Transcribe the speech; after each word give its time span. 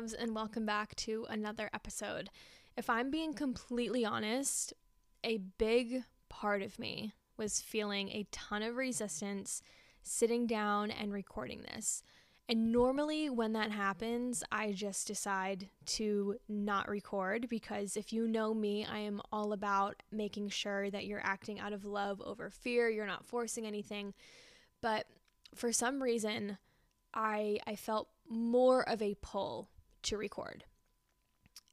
loves, 0.00 0.14
and 0.14 0.34
welcome 0.34 0.64
back 0.64 0.96
to 0.96 1.26
another 1.28 1.68
episode. 1.74 2.30
If 2.74 2.88
I'm 2.88 3.10
being 3.10 3.34
completely 3.34 4.02
honest, 4.02 4.72
a 5.22 5.36
big 5.58 6.04
part 6.30 6.62
of 6.62 6.78
me 6.78 7.12
was 7.36 7.60
feeling 7.60 8.08
a 8.08 8.26
ton 8.32 8.62
of 8.62 8.76
resistance 8.76 9.60
sitting 10.02 10.46
down 10.46 10.90
and 10.90 11.12
recording 11.12 11.60
this. 11.60 12.02
And 12.48 12.72
normally, 12.72 13.28
when 13.28 13.52
that 13.52 13.72
happens, 13.72 14.42
I 14.50 14.72
just 14.72 15.06
decide 15.06 15.68
to 15.86 16.36
not 16.48 16.88
record 16.88 17.50
because 17.50 17.94
if 17.94 18.10
you 18.10 18.26
know 18.26 18.54
me, 18.54 18.86
I 18.90 19.00
am 19.00 19.20
all 19.30 19.52
about 19.52 20.02
making 20.10 20.48
sure 20.48 20.90
that 20.90 21.04
you're 21.04 21.20
acting 21.22 21.60
out 21.60 21.74
of 21.74 21.84
love 21.84 22.22
over 22.22 22.48
fear, 22.48 22.88
you're 22.88 23.06
not 23.06 23.26
forcing 23.26 23.66
anything. 23.66 24.14
But 24.80 25.04
for 25.54 25.72
some 25.72 26.02
reason, 26.02 26.56
I 27.12 27.58
I 27.66 27.76
felt 27.76 28.08
more 28.26 28.88
of 28.88 29.02
a 29.02 29.16
pull 29.20 29.68
to 30.04 30.16
record. 30.16 30.64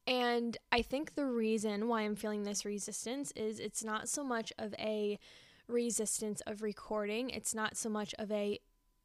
And 0.05 0.58
I 0.72 0.81
think 0.81 1.16
the 1.16 1.26
reason 1.26 1.88
why 1.88 2.02
I'm 2.02 2.16
feeling 2.16 2.44
this 2.44 2.66
resistance 2.66 3.31
is 3.35 3.59
it's 3.59 3.84
not 3.84 4.08
so 4.08 4.23
much 4.23 4.54
of 4.58 4.73
a 4.80 5.20
resistance 5.68 6.41
of 6.48 6.62
recording, 6.62 7.30
it's 7.30 7.54
not 7.54 7.76
so 7.76 7.90
much 7.90 8.16
of 8.18 8.32
a 8.32 8.59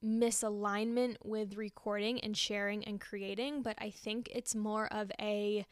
misalignment 0.04 1.16
with 1.24 1.56
recording 1.56 2.20
and 2.20 2.36
sharing 2.36 2.84
and 2.84 3.00
creating, 3.00 3.62
but 3.62 3.76
I 3.78 3.90
think 3.90 4.28
it's 4.32 4.54
more 4.54 4.86
of 4.92 5.10
a 5.20 5.66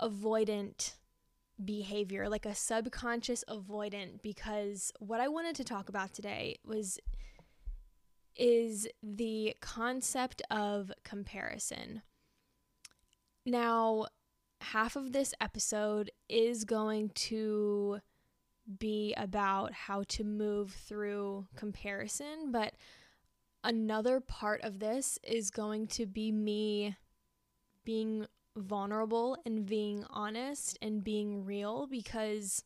avoidant 0.00 0.94
behavior, 1.64 2.28
like 2.28 2.46
a 2.46 2.54
subconscious 2.54 3.44
avoidant 3.48 4.22
because 4.22 4.92
what 4.98 5.20
I 5.20 5.28
wanted 5.28 5.56
to 5.56 5.64
talk 5.64 5.88
about 5.88 6.12
today 6.12 6.58
was 6.64 6.98
is 8.34 8.88
the 9.02 9.54
concept 9.60 10.40
of 10.50 10.90
comparison. 11.04 12.02
Now, 13.44 14.06
half 14.60 14.96
of 14.96 15.12
this 15.12 15.34
episode 15.40 16.10
is 16.28 16.64
going 16.64 17.10
to 17.10 18.00
be 18.78 19.12
about 19.16 19.72
how 19.72 20.04
to 20.04 20.24
move 20.24 20.72
through 20.72 21.46
comparison, 21.56 22.52
but 22.52 22.74
another 23.64 24.20
part 24.20 24.62
of 24.62 24.78
this 24.78 25.18
is 25.22 25.50
going 25.50 25.88
to 25.88 26.06
be 26.06 26.30
me 26.30 26.96
being 27.84 28.26
vulnerable 28.56 29.36
and 29.44 29.66
being 29.66 30.04
honest 30.10 30.78
and 30.82 31.02
being 31.02 31.44
real 31.44 31.86
because 31.86 32.64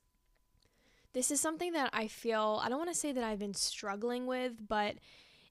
this 1.12 1.30
is 1.30 1.40
something 1.40 1.72
that 1.72 1.90
I 1.92 2.08
feel 2.08 2.60
I 2.62 2.68
don't 2.68 2.78
want 2.78 2.92
to 2.92 2.98
say 2.98 3.12
that 3.12 3.24
I've 3.24 3.38
been 3.38 3.54
struggling 3.54 4.26
with, 4.26 4.68
but 4.68 4.96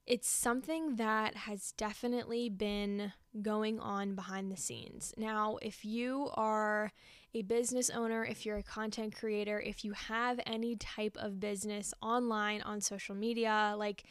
it's 0.06 0.28
something 0.28 0.96
that 0.96 1.34
has 1.34 1.72
definitely 1.72 2.48
been 2.48 3.12
going 3.42 3.80
on 3.80 4.14
behind 4.14 4.52
the 4.52 4.56
scenes. 4.56 5.12
Now, 5.16 5.58
if 5.60 5.84
you 5.84 6.30
are 6.34 6.92
a 7.34 7.42
business 7.42 7.90
owner, 7.90 8.24
if 8.24 8.46
you're 8.46 8.58
a 8.58 8.62
content 8.62 9.16
creator, 9.16 9.60
if 9.60 9.84
you 9.84 9.92
have 9.92 10.38
any 10.46 10.76
type 10.76 11.16
of 11.18 11.40
business 11.40 11.92
online 12.00 12.62
on 12.62 12.80
social 12.80 13.16
media, 13.16 13.74
like 13.76 14.04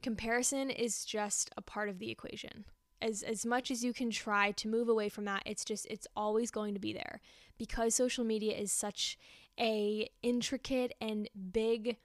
comparison 0.00 0.70
is 0.70 1.04
just 1.04 1.50
a 1.56 1.60
part 1.60 1.88
of 1.88 1.98
the 1.98 2.10
equation. 2.10 2.64
As, 3.00 3.24
as 3.24 3.44
much 3.44 3.72
as 3.72 3.82
you 3.82 3.92
can 3.92 4.10
try 4.12 4.52
to 4.52 4.68
move 4.68 4.88
away 4.88 5.08
from 5.08 5.24
that, 5.24 5.42
it's 5.44 5.64
just 5.64 5.86
it's 5.90 6.06
always 6.14 6.52
going 6.52 6.72
to 6.74 6.80
be 6.80 6.92
there 6.92 7.20
because 7.58 7.96
social 7.96 8.24
media 8.24 8.56
is 8.56 8.70
such 8.70 9.18
a 9.58 10.08
intricate 10.22 10.94
and 11.00 11.28
big 11.52 11.96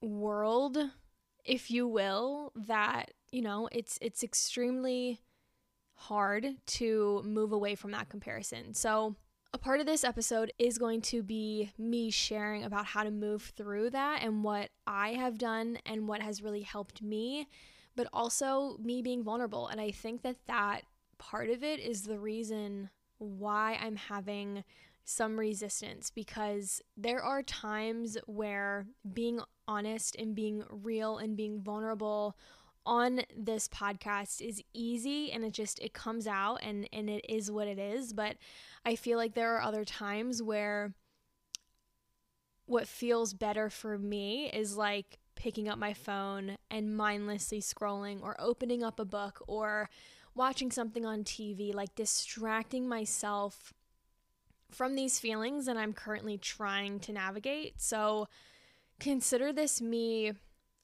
world 0.00 0.78
if 1.44 1.70
you 1.70 1.86
will, 1.86 2.52
that, 2.54 3.12
you 3.30 3.42
know, 3.42 3.68
it's 3.72 3.98
it's 4.00 4.22
extremely 4.22 5.20
hard 5.94 6.46
to 6.66 7.22
move 7.24 7.52
away 7.52 7.74
from 7.74 7.92
that 7.92 8.08
comparison. 8.08 8.74
So, 8.74 9.16
a 9.54 9.58
part 9.58 9.80
of 9.80 9.86
this 9.86 10.04
episode 10.04 10.52
is 10.58 10.78
going 10.78 11.02
to 11.02 11.22
be 11.22 11.70
me 11.76 12.10
sharing 12.10 12.64
about 12.64 12.86
how 12.86 13.02
to 13.02 13.10
move 13.10 13.52
through 13.56 13.90
that 13.90 14.22
and 14.22 14.42
what 14.42 14.70
I 14.86 15.10
have 15.10 15.36
done 15.36 15.78
and 15.84 16.08
what 16.08 16.22
has 16.22 16.42
really 16.42 16.62
helped 16.62 17.02
me, 17.02 17.46
but 17.94 18.08
also 18.14 18.78
me 18.78 19.02
being 19.02 19.22
vulnerable. 19.22 19.68
And 19.68 19.80
I 19.80 19.90
think 19.90 20.22
that 20.22 20.36
that 20.46 20.82
part 21.18 21.50
of 21.50 21.62
it 21.62 21.80
is 21.80 22.02
the 22.02 22.18
reason 22.18 22.88
why 23.18 23.78
I'm 23.80 23.96
having 23.96 24.64
some 25.04 25.38
resistance 25.38 26.10
because 26.10 26.80
there 26.96 27.22
are 27.22 27.42
times 27.42 28.16
where 28.26 28.86
being 29.12 29.40
honest 29.66 30.16
and 30.16 30.34
being 30.34 30.62
real 30.70 31.18
and 31.18 31.36
being 31.36 31.60
vulnerable 31.60 32.36
on 32.84 33.20
this 33.36 33.68
podcast 33.68 34.40
is 34.40 34.62
easy 34.74 35.30
and 35.30 35.44
it 35.44 35.52
just 35.52 35.78
it 35.80 35.92
comes 35.92 36.26
out 36.26 36.56
and 36.62 36.88
and 36.92 37.08
it 37.08 37.24
is 37.28 37.50
what 37.50 37.68
it 37.68 37.78
is. 37.78 38.12
But 38.12 38.36
i 38.84 38.96
feel 38.96 39.18
like 39.18 39.34
there 39.34 39.54
are 39.56 39.62
other 39.62 39.84
times 39.84 40.42
where 40.42 40.94
what 42.66 42.88
feels 42.88 43.34
better 43.34 43.68
for 43.68 43.98
me 43.98 44.50
is 44.52 44.76
like 44.76 45.18
picking 45.34 45.68
up 45.68 45.78
my 45.78 45.92
phone 45.92 46.56
and 46.70 46.96
mindlessly 46.96 47.60
scrolling 47.60 48.22
or 48.22 48.36
opening 48.38 48.82
up 48.82 49.00
a 49.00 49.04
book 49.04 49.42
or 49.46 49.88
watching 50.34 50.70
something 50.70 51.04
on 51.04 51.24
TV 51.24 51.74
like 51.74 51.94
distracting 51.94 52.88
myself 52.88 53.74
from 54.72 54.94
these 54.94 55.18
feelings 55.18 55.66
that 55.66 55.76
I'm 55.76 55.92
currently 55.92 56.38
trying 56.38 56.98
to 57.00 57.12
navigate 57.12 57.80
so 57.80 58.28
consider 58.98 59.52
this 59.52 59.80
me 59.80 60.32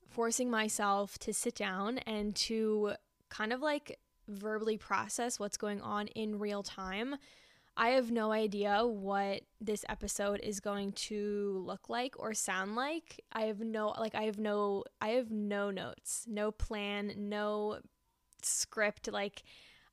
forcing 0.08 0.50
myself 0.50 1.18
to 1.18 1.32
sit 1.32 1.54
down 1.54 1.98
and 1.98 2.34
to 2.34 2.92
kind 3.28 3.52
of 3.52 3.60
like 3.60 3.98
verbally 4.26 4.76
process 4.76 5.38
what's 5.38 5.56
going 5.56 5.80
on 5.80 6.08
in 6.08 6.38
real 6.38 6.62
time. 6.62 7.16
I 7.76 7.90
have 7.90 8.10
no 8.10 8.32
idea 8.32 8.84
what 8.84 9.42
this 9.60 9.84
episode 9.88 10.40
is 10.42 10.58
going 10.58 10.92
to 10.92 11.62
look 11.64 11.88
like 11.88 12.14
or 12.18 12.34
sound 12.34 12.74
like. 12.74 13.22
I 13.32 13.42
have 13.42 13.60
no 13.60 13.94
like 13.98 14.14
I 14.14 14.22
have 14.22 14.38
no 14.38 14.84
I 15.00 15.10
have 15.10 15.30
no 15.30 15.70
notes, 15.70 16.24
no 16.26 16.50
plan, 16.50 17.12
no 17.16 17.78
script 18.42 19.12
like 19.12 19.44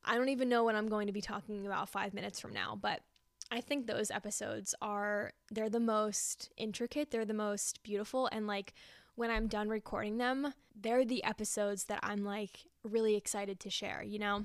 I 0.04 0.16
don't 0.16 0.28
even 0.30 0.48
know 0.48 0.64
what 0.64 0.74
I'm 0.74 0.88
going 0.88 1.06
to 1.06 1.12
be 1.12 1.20
talking 1.20 1.66
about 1.66 1.88
5 1.88 2.14
minutes 2.14 2.40
from 2.40 2.52
now, 2.52 2.78
but 2.80 3.00
I 3.50 3.60
think 3.60 3.86
those 3.86 4.10
episodes 4.10 4.74
are 4.82 5.32
they're 5.50 5.70
the 5.70 5.80
most 5.80 6.50
intricate, 6.56 7.10
they're 7.10 7.24
the 7.24 7.34
most 7.34 7.82
beautiful 7.82 8.28
and 8.32 8.46
like 8.46 8.74
when 9.14 9.30
I'm 9.30 9.46
done 9.46 9.68
recording 9.68 10.18
them, 10.18 10.52
they're 10.78 11.04
the 11.04 11.24
episodes 11.24 11.84
that 11.84 12.00
I'm 12.02 12.24
like 12.24 12.66
really 12.84 13.16
excited 13.16 13.58
to 13.60 13.70
share, 13.70 14.02
you 14.02 14.18
know? 14.18 14.44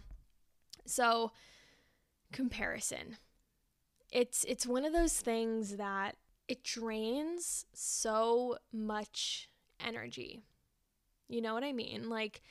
So 0.85 1.31
comparison. 2.31 3.17
It's 4.11 4.43
it's 4.45 4.65
one 4.65 4.85
of 4.85 4.93
those 4.93 5.19
things 5.19 5.77
that 5.77 6.15
it 6.47 6.63
drains 6.63 7.65
so 7.73 8.57
much 8.73 9.49
energy. 9.79 10.41
You 11.27 11.41
know 11.41 11.53
what 11.53 11.63
I 11.63 11.71
mean? 11.71 12.09
Like 12.09 12.41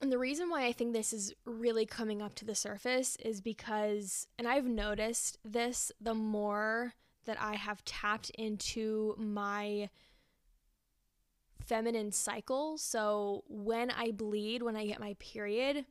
and 0.00 0.12
the 0.12 0.18
reason 0.18 0.48
why 0.48 0.64
I 0.64 0.72
think 0.72 0.92
this 0.92 1.12
is 1.12 1.34
really 1.44 1.86
coming 1.86 2.22
up 2.22 2.34
to 2.36 2.44
the 2.44 2.54
surface 2.54 3.16
is 3.16 3.40
because, 3.40 4.28
and 4.38 4.46
I've 4.46 4.66
noticed 4.66 5.38
this 5.44 5.90
the 6.00 6.14
more 6.14 6.94
that 7.24 7.40
I 7.40 7.54
have 7.54 7.84
tapped 7.84 8.30
into 8.30 9.14
my 9.18 9.90
feminine 11.66 12.12
cycle. 12.12 12.78
So 12.78 13.44
when 13.48 13.90
I 13.90 14.12
bleed, 14.12 14.62
when 14.62 14.76
I 14.76 14.86
get 14.86 15.00
my 15.00 15.14
period, 15.18 15.84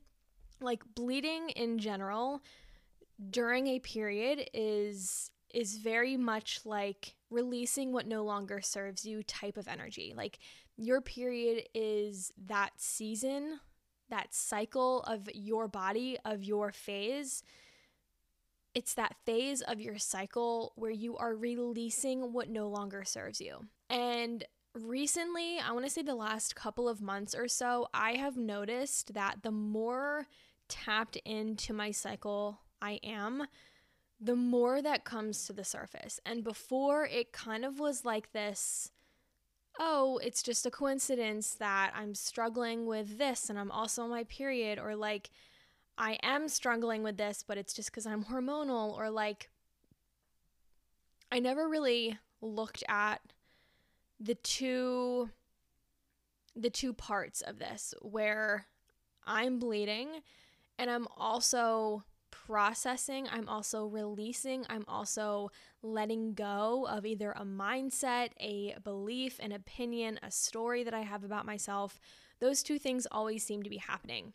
like 0.60 0.82
bleeding 0.94 1.50
in 1.50 1.78
general 1.78 2.42
during 3.30 3.66
a 3.68 3.78
period 3.78 4.48
is 4.54 5.30
is 5.54 5.78
very 5.78 6.16
much 6.16 6.60
like 6.64 7.14
releasing 7.30 7.92
what 7.92 8.06
no 8.06 8.22
longer 8.22 8.60
serves 8.60 9.06
you 9.06 9.22
type 9.22 9.56
of 9.56 9.66
energy. 9.66 10.12
Like 10.14 10.38
your 10.76 11.00
period 11.00 11.64
is 11.74 12.32
that 12.46 12.70
season 12.76 13.60
that 14.10 14.34
cycle 14.34 15.02
of 15.02 15.28
your 15.34 15.68
body, 15.68 16.18
of 16.24 16.42
your 16.44 16.72
phase. 16.72 17.42
It's 18.74 18.94
that 18.94 19.16
phase 19.24 19.60
of 19.62 19.80
your 19.80 19.98
cycle 19.98 20.72
where 20.76 20.90
you 20.90 21.16
are 21.16 21.34
releasing 21.34 22.32
what 22.32 22.48
no 22.48 22.68
longer 22.68 23.04
serves 23.04 23.40
you. 23.40 23.66
And 23.90 24.44
recently, 24.74 25.58
I 25.58 25.72
want 25.72 25.84
to 25.84 25.90
say 25.90 26.02
the 26.02 26.14
last 26.14 26.54
couple 26.54 26.88
of 26.88 27.00
months 27.00 27.34
or 27.34 27.48
so, 27.48 27.88
I 27.92 28.12
have 28.12 28.36
noticed 28.36 29.14
that 29.14 29.42
the 29.42 29.50
more 29.50 30.26
tapped 30.68 31.16
into 31.24 31.72
my 31.72 31.90
cycle 31.90 32.60
I 32.80 33.00
am, 33.02 33.44
the 34.20 34.36
more 34.36 34.82
that 34.82 35.04
comes 35.04 35.46
to 35.46 35.52
the 35.52 35.64
surface. 35.64 36.20
And 36.26 36.44
before, 36.44 37.06
it 37.06 37.32
kind 37.32 37.64
of 37.64 37.78
was 37.80 38.04
like 38.04 38.32
this 38.32 38.90
oh, 39.78 40.18
it's 40.22 40.42
just 40.42 40.66
a 40.66 40.70
coincidence 40.70 41.54
that 41.54 41.92
I'm 41.94 42.14
struggling 42.14 42.86
with 42.86 43.18
this 43.18 43.48
and 43.48 43.58
I'm 43.58 43.70
also 43.70 44.02
on 44.02 44.10
my 44.10 44.24
period, 44.24 44.78
or 44.78 44.96
like 44.96 45.30
I 45.96 46.18
am 46.22 46.48
struggling 46.48 47.02
with 47.02 47.16
this, 47.16 47.44
but 47.46 47.58
it's 47.58 47.72
just 47.72 47.90
because 47.90 48.06
I'm 48.06 48.24
hormonal, 48.24 48.96
or 48.96 49.10
like 49.10 49.50
I 51.30 51.38
never 51.38 51.68
really 51.68 52.18
looked 52.40 52.84
at 52.88 53.20
the 54.20 54.34
two 54.34 55.30
the 56.56 56.70
two 56.70 56.92
parts 56.92 57.40
of 57.40 57.58
this 57.58 57.94
where 58.02 58.66
I'm 59.24 59.58
bleeding 59.58 60.08
And 60.78 60.90
I'm 60.90 61.08
also 61.16 62.04
processing, 62.48 63.28
I'm 63.30 63.46
also 63.46 63.84
releasing, 63.84 64.64
I'm 64.70 64.84
also 64.88 65.50
letting 65.82 66.32
go 66.32 66.86
of 66.88 67.04
either 67.04 67.32
a 67.32 67.44
mindset, 67.44 68.30
a 68.40 68.74
belief, 68.82 69.38
an 69.38 69.52
opinion, 69.52 70.18
a 70.22 70.30
story 70.30 70.82
that 70.82 70.94
I 70.94 71.02
have 71.02 71.24
about 71.24 71.44
myself. 71.44 72.00
Those 72.40 72.62
two 72.62 72.78
things 72.78 73.06
always 73.12 73.44
seem 73.44 73.62
to 73.64 73.70
be 73.70 73.76
happening. 73.76 74.32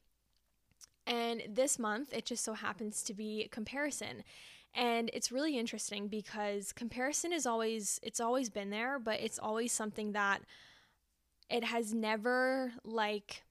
And 1.07 1.41
this 1.49 1.79
month, 1.79 2.13
it 2.13 2.25
just 2.25 2.43
so 2.43 2.53
happens 2.53 3.01
to 3.03 3.15
be 3.15 3.47
comparison. 3.51 4.23
And 4.75 5.09
it's 5.11 5.31
really 5.31 5.57
interesting 5.57 6.07
because 6.07 6.71
comparison 6.71 7.33
is 7.33 7.47
always, 7.47 7.99
it's 8.03 8.19
always 8.19 8.49
been 8.49 8.69
there, 8.69 8.99
but 8.99 9.21
it's 9.21 9.39
always 9.39 9.71
something 9.71 10.11
that 10.11 10.41
it 11.49 11.63
has 11.63 11.95
never 11.95 12.73
like 12.83 13.41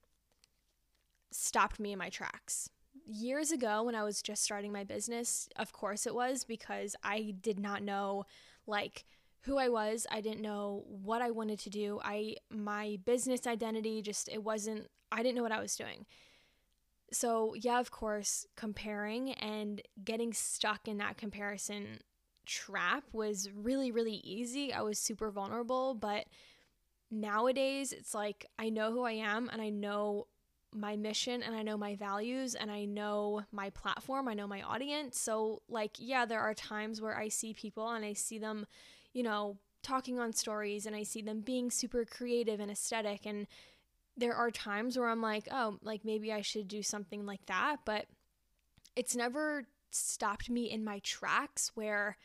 stopped 1.31 1.81
me 1.81 1.91
in 1.91 1.99
my 1.99 2.09
tracks. 2.09 2.69
Years 3.05 3.51
ago, 3.51 3.83
when 3.83 3.95
I 3.95 4.03
was 4.03 4.21
just 4.21 4.43
starting 4.43 4.71
my 4.71 4.83
business, 4.83 5.49
of 5.57 5.73
course 5.73 6.05
it 6.07 6.15
was 6.15 6.45
because 6.45 6.95
I 7.03 7.35
did 7.41 7.59
not 7.59 7.83
know 7.83 8.25
like 8.65 9.05
who 9.41 9.57
I 9.57 9.67
was. 9.69 10.07
I 10.09 10.21
didn't 10.21 10.41
know 10.41 10.85
what 10.87 11.21
I 11.21 11.31
wanted 11.31 11.59
to 11.59 11.69
do. 11.69 11.99
I 12.03 12.37
my 12.49 12.97
business 13.05 13.45
identity 13.45 14.01
just 14.01 14.29
it 14.29 14.43
wasn't 14.43 14.87
I 15.11 15.21
didn't 15.21 15.35
know 15.35 15.43
what 15.43 15.51
I 15.51 15.61
was 15.61 15.75
doing. 15.75 16.05
So, 17.11 17.53
yeah, 17.53 17.79
of 17.79 17.91
course, 17.91 18.47
comparing 18.55 19.33
and 19.33 19.81
getting 20.03 20.33
stuck 20.33 20.87
in 20.87 20.97
that 20.97 21.17
comparison 21.17 21.99
trap 22.45 23.03
was 23.11 23.49
really 23.53 23.91
really 23.91 24.21
easy. 24.23 24.73
I 24.73 24.81
was 24.81 24.97
super 24.97 25.29
vulnerable, 25.29 25.93
but 25.93 26.25
nowadays 27.11 27.91
it's 27.91 28.13
like 28.13 28.45
I 28.57 28.69
know 28.69 28.91
who 28.91 29.03
I 29.03 29.13
am 29.13 29.49
and 29.51 29.61
I 29.61 29.69
know 29.69 30.27
my 30.75 30.95
mission 30.95 31.43
and 31.43 31.55
I 31.55 31.61
know 31.61 31.77
my 31.77 31.95
values 31.95 32.55
and 32.55 32.71
I 32.71 32.85
know 32.85 33.43
my 33.51 33.69
platform, 33.69 34.27
I 34.27 34.33
know 34.33 34.47
my 34.47 34.61
audience. 34.61 35.19
So, 35.19 35.61
like, 35.69 35.97
yeah, 35.97 36.25
there 36.25 36.41
are 36.41 36.53
times 36.53 37.01
where 37.01 37.17
I 37.17 37.27
see 37.27 37.53
people 37.53 37.89
and 37.89 38.03
I 38.05 38.13
see 38.13 38.37
them, 38.37 38.65
you 39.13 39.23
know, 39.23 39.57
talking 39.81 40.19
on 40.19 40.33
stories 40.33 40.85
and 40.85 40.95
I 40.95 41.03
see 41.03 41.21
them 41.21 41.41
being 41.41 41.69
super 41.69 42.05
creative 42.05 42.59
and 42.59 42.71
aesthetic. 42.71 43.25
And 43.25 43.47
there 44.15 44.35
are 44.35 44.51
times 44.51 44.97
where 44.97 45.09
I'm 45.09 45.21
like, 45.21 45.47
oh, 45.51 45.77
like 45.81 46.05
maybe 46.05 46.31
I 46.31 46.41
should 46.41 46.67
do 46.67 46.81
something 46.81 47.25
like 47.25 47.45
that. 47.47 47.77
But 47.85 48.05
it's 48.95 49.15
never 49.15 49.65
stopped 49.91 50.49
me 50.49 50.69
in 50.71 50.83
my 50.83 50.99
tracks 50.99 51.71
where 51.75 52.17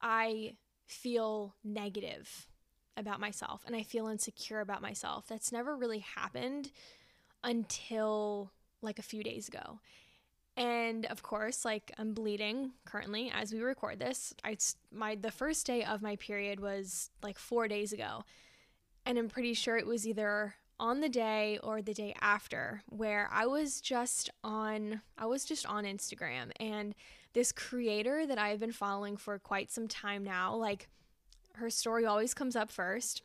I 0.00 0.54
feel 0.86 1.54
negative 1.62 2.48
about 2.96 3.20
myself 3.20 3.62
and 3.66 3.74
I 3.74 3.82
feel 3.82 4.08
insecure 4.08 4.60
about 4.60 4.82
myself. 4.82 5.26
That's 5.28 5.52
never 5.52 5.76
really 5.76 6.00
happened 6.00 6.70
until 7.42 8.50
like 8.82 8.98
a 8.98 9.02
few 9.02 9.22
days 9.22 9.48
ago. 9.48 9.80
And 10.56 11.06
of 11.06 11.22
course, 11.22 11.64
like 11.64 11.92
I'm 11.98 12.12
bleeding 12.12 12.72
currently 12.84 13.30
as 13.34 13.52
we 13.52 13.60
record 13.60 13.98
this. 13.98 14.34
I 14.44 14.56
my 14.92 15.14
the 15.14 15.30
first 15.30 15.66
day 15.66 15.84
of 15.84 16.02
my 16.02 16.16
period 16.16 16.60
was 16.60 17.10
like 17.22 17.38
4 17.38 17.68
days 17.68 17.92
ago. 17.92 18.24
And 19.06 19.18
I'm 19.18 19.28
pretty 19.28 19.54
sure 19.54 19.78
it 19.78 19.86
was 19.86 20.06
either 20.06 20.56
on 20.78 21.00
the 21.00 21.08
day 21.08 21.58
or 21.62 21.82
the 21.82 21.94
day 21.94 22.14
after 22.20 22.82
where 22.88 23.28
I 23.32 23.46
was 23.46 23.80
just 23.80 24.30
on 24.42 25.02
I 25.16 25.26
was 25.26 25.44
just 25.44 25.66
on 25.66 25.84
Instagram 25.84 26.50
and 26.58 26.94
this 27.32 27.52
creator 27.52 28.26
that 28.26 28.38
I've 28.38 28.60
been 28.60 28.72
following 28.72 29.16
for 29.16 29.38
quite 29.38 29.70
some 29.70 29.86
time 29.88 30.24
now, 30.24 30.54
like 30.54 30.88
her 31.54 31.70
story 31.70 32.04
always 32.04 32.34
comes 32.34 32.56
up 32.56 32.70
first 32.70 33.22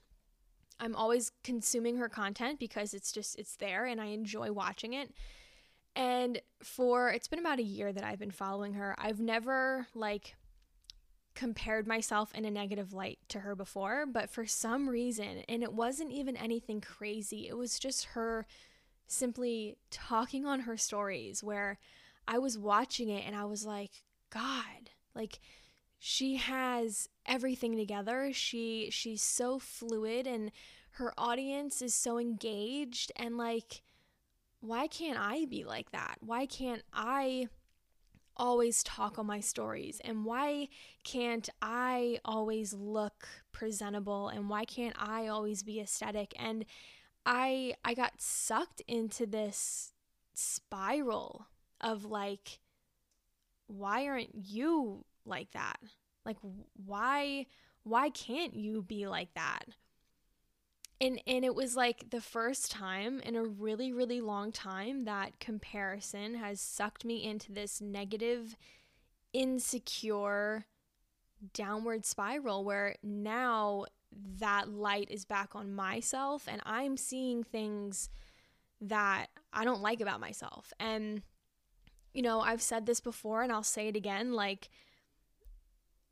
I'm 0.80 0.96
always 0.96 1.32
consuming 1.44 1.98
her 1.98 2.10
content 2.10 2.60
because 2.60 2.94
it's 2.94 3.12
just 3.12 3.38
it's 3.40 3.56
there 3.56 3.86
and 3.86 4.02
I 4.02 4.08
enjoy 4.08 4.52
watching 4.52 4.94
it. 4.94 5.12
And 5.96 6.42
for 6.62 7.10
it's 7.10 7.28
been 7.28 7.40
about 7.40 7.60
a 7.60 7.64
year 7.64 7.94
that 7.94 8.04
I've 8.04 8.20
been 8.20 8.32
following 8.32 8.74
her. 8.74 8.96
I've 8.98 9.20
never 9.20 9.88
like 9.96 10.36
compared 11.36 11.86
myself 11.86 12.34
in 12.34 12.46
a 12.46 12.52
negative 12.52 12.94
light 12.94 13.20
to 13.30 13.40
her 13.40 13.56
before, 13.56 14.06
but 14.06 14.30
for 14.30 14.46
some 14.46 14.90
reason, 14.90 15.44
and 15.50 15.64
it 15.64 15.74
wasn't 15.74 16.12
even 16.12 16.38
anything 16.38 16.82
crazy. 16.82 17.48
It 17.48 17.58
was 17.58 17.78
just 17.78 18.06
her 18.06 18.46
simply 19.08 19.78
talking 19.92 20.46
on 20.46 20.62
her 20.62 20.78
stories 20.78 21.44
where 21.44 21.78
I 22.28 22.40
was 22.40 22.58
watching 22.58 23.10
it 23.10 23.26
and 23.26 23.36
I 23.36 23.46
was 23.46 23.66
like, 23.66 23.92
God, 24.32 24.90
like 25.14 25.40
she 26.08 26.36
has 26.36 27.10
everything 27.26 27.76
together. 27.76 28.32
She 28.32 28.90
she's 28.92 29.24
so 29.24 29.58
fluid 29.58 30.28
and 30.28 30.52
her 30.92 31.12
audience 31.18 31.82
is 31.82 31.96
so 31.96 32.20
engaged 32.20 33.12
and 33.16 33.40
like 33.40 33.82
why 34.60 34.86
can't 34.86 35.18
I 35.20 35.46
be 35.46 35.64
like 35.64 35.90
that? 35.94 36.18
Why 36.20 36.46
can't 36.46 36.84
I 36.94 37.48
always 38.38 38.84
talk 38.84 39.18
on 39.18 39.26
my 39.26 39.40
stories 39.40 40.00
and 40.06 40.26
why 40.26 40.68
can't 41.04 41.50
I 41.60 42.20
always 42.24 42.72
look 42.72 43.28
presentable 43.52 44.28
and 44.28 44.48
why 44.48 44.66
can't 44.66 44.96
I 45.00 45.26
always 45.26 45.64
be 45.64 45.80
aesthetic 45.80 46.36
and 46.38 46.66
I 47.26 47.74
I 47.84 47.96
got 47.96 48.22
sucked 48.22 48.84
into 48.88 49.26
this 49.26 49.92
spiral 50.36 51.48
of 51.82 52.06
like 52.06 52.60
why 53.66 54.06
aren't 54.06 54.36
you 54.36 55.04
like 55.26 55.52
that? 55.52 55.78
Like 56.26 56.38
why 56.86 57.46
why 57.84 58.10
can't 58.10 58.56
you 58.56 58.82
be 58.82 59.08
like 59.08 59.34
that? 59.36 59.66
And 61.00 61.22
and 61.28 61.46
it 61.46 61.56
was 61.56 61.76
like 61.76 62.10
the 62.10 62.22
first 62.22 62.72
time 62.72 63.20
in 63.20 63.36
a 63.36 63.44
really 63.44 63.92
really 63.92 64.22
long 64.22 64.52
time 64.52 65.06
that 65.06 65.40
comparison 65.40 66.36
has 66.36 66.60
sucked 66.60 67.06
me 67.06 67.24
into 67.24 67.52
this 67.52 67.82
negative 67.82 68.56
insecure 69.34 70.66
downward 71.54 72.06
spiral 72.06 72.64
where 72.64 72.96
now 73.04 73.86
that 74.40 74.70
light 74.70 75.10
is 75.12 75.26
back 75.26 75.56
on 75.56 75.76
myself 75.76 76.48
and 76.48 76.62
I'm 76.66 76.98
seeing 76.98 77.44
things 77.44 78.10
that 78.82 79.28
I 79.52 79.66
don't 79.66 79.82
like 79.82 80.02
about 80.02 80.20
myself. 80.20 80.74
And 80.80 81.22
you 82.14 82.22
know, 82.22 82.40
I've 82.40 82.62
said 82.62 82.86
this 82.86 83.02
before 83.02 83.42
and 83.42 83.52
I'll 83.52 83.64
say 83.64 83.90
it 83.90 83.96
again 83.96 84.32
like 84.32 84.70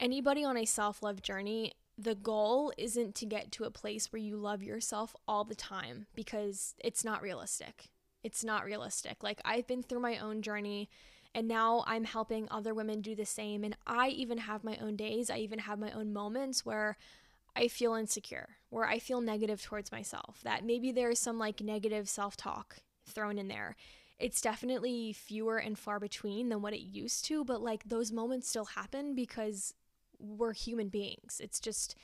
anybody 0.04 0.44
on 0.44 0.58
a 0.58 0.66
self 0.66 1.02
love 1.02 1.22
journey, 1.22 1.72
the 1.98 2.16
goal 2.16 2.74
isn't 2.78 3.16
to 3.16 3.26
get 3.26 3.52
to 3.54 3.64
a 3.64 3.72
place 3.72 4.12
where 4.12 4.22
you 4.22 4.36
love 4.36 4.62
yourself 4.62 5.16
all 5.28 5.46
the 5.46 5.56
time 5.56 6.08
because 6.14 6.76
it's 6.80 7.06
not 7.06 7.22
realistic. 7.22 7.90
It's 8.24 8.44
not 8.44 8.66
realistic. 8.66 9.24
Like, 9.24 9.42
I've 9.46 9.68
been 9.68 9.82
through 9.82 10.02
my 10.02 10.18
own 10.18 10.42
journey 10.42 10.90
and 11.34 11.48
now 11.48 11.84
I'm 11.88 12.04
helping 12.04 12.48
other 12.52 12.74
women 12.74 13.02
do 13.02 13.16
the 13.16 13.26
same. 13.26 13.64
And 13.64 13.76
I 13.88 14.10
even 14.10 14.40
have 14.40 14.64
my 14.64 14.78
own 14.82 14.96
days, 14.96 15.30
I 15.30 15.38
even 15.38 15.60
have 15.60 15.80
my 15.80 15.92
own 15.92 16.14
moments 16.14 16.66
where 16.66 16.98
I 17.56 17.68
feel 17.68 17.94
insecure, 17.96 18.50
where 18.70 18.86
I 18.86 19.00
feel 19.00 19.22
negative 19.22 19.62
towards 19.62 19.92
myself, 19.92 20.42
that 20.44 20.66
maybe 20.66 20.92
there's 20.92 21.20
some 21.20 21.40
like 21.40 21.62
negative 21.62 22.10
self 22.10 22.36
talk 22.36 22.78
thrown 23.08 23.38
in 23.38 23.48
there. 23.48 23.76
It's 24.20 24.42
definitely 24.42 25.14
fewer 25.14 25.58
and 25.58 25.78
far 25.78 26.00
between 26.00 26.50
than 26.50 26.62
what 26.62 26.74
it 26.74 26.82
used 26.82 27.26
to, 27.26 27.44
but 27.44 27.62
like 27.62 27.84
those 27.84 28.12
moments 28.12 28.48
still 28.48 28.66
happen 28.66 29.16
because 29.16 29.74
we're 30.20 30.54
human 30.54 30.90
beings. 30.90 31.40
It's 31.44 31.60
just 31.60 31.96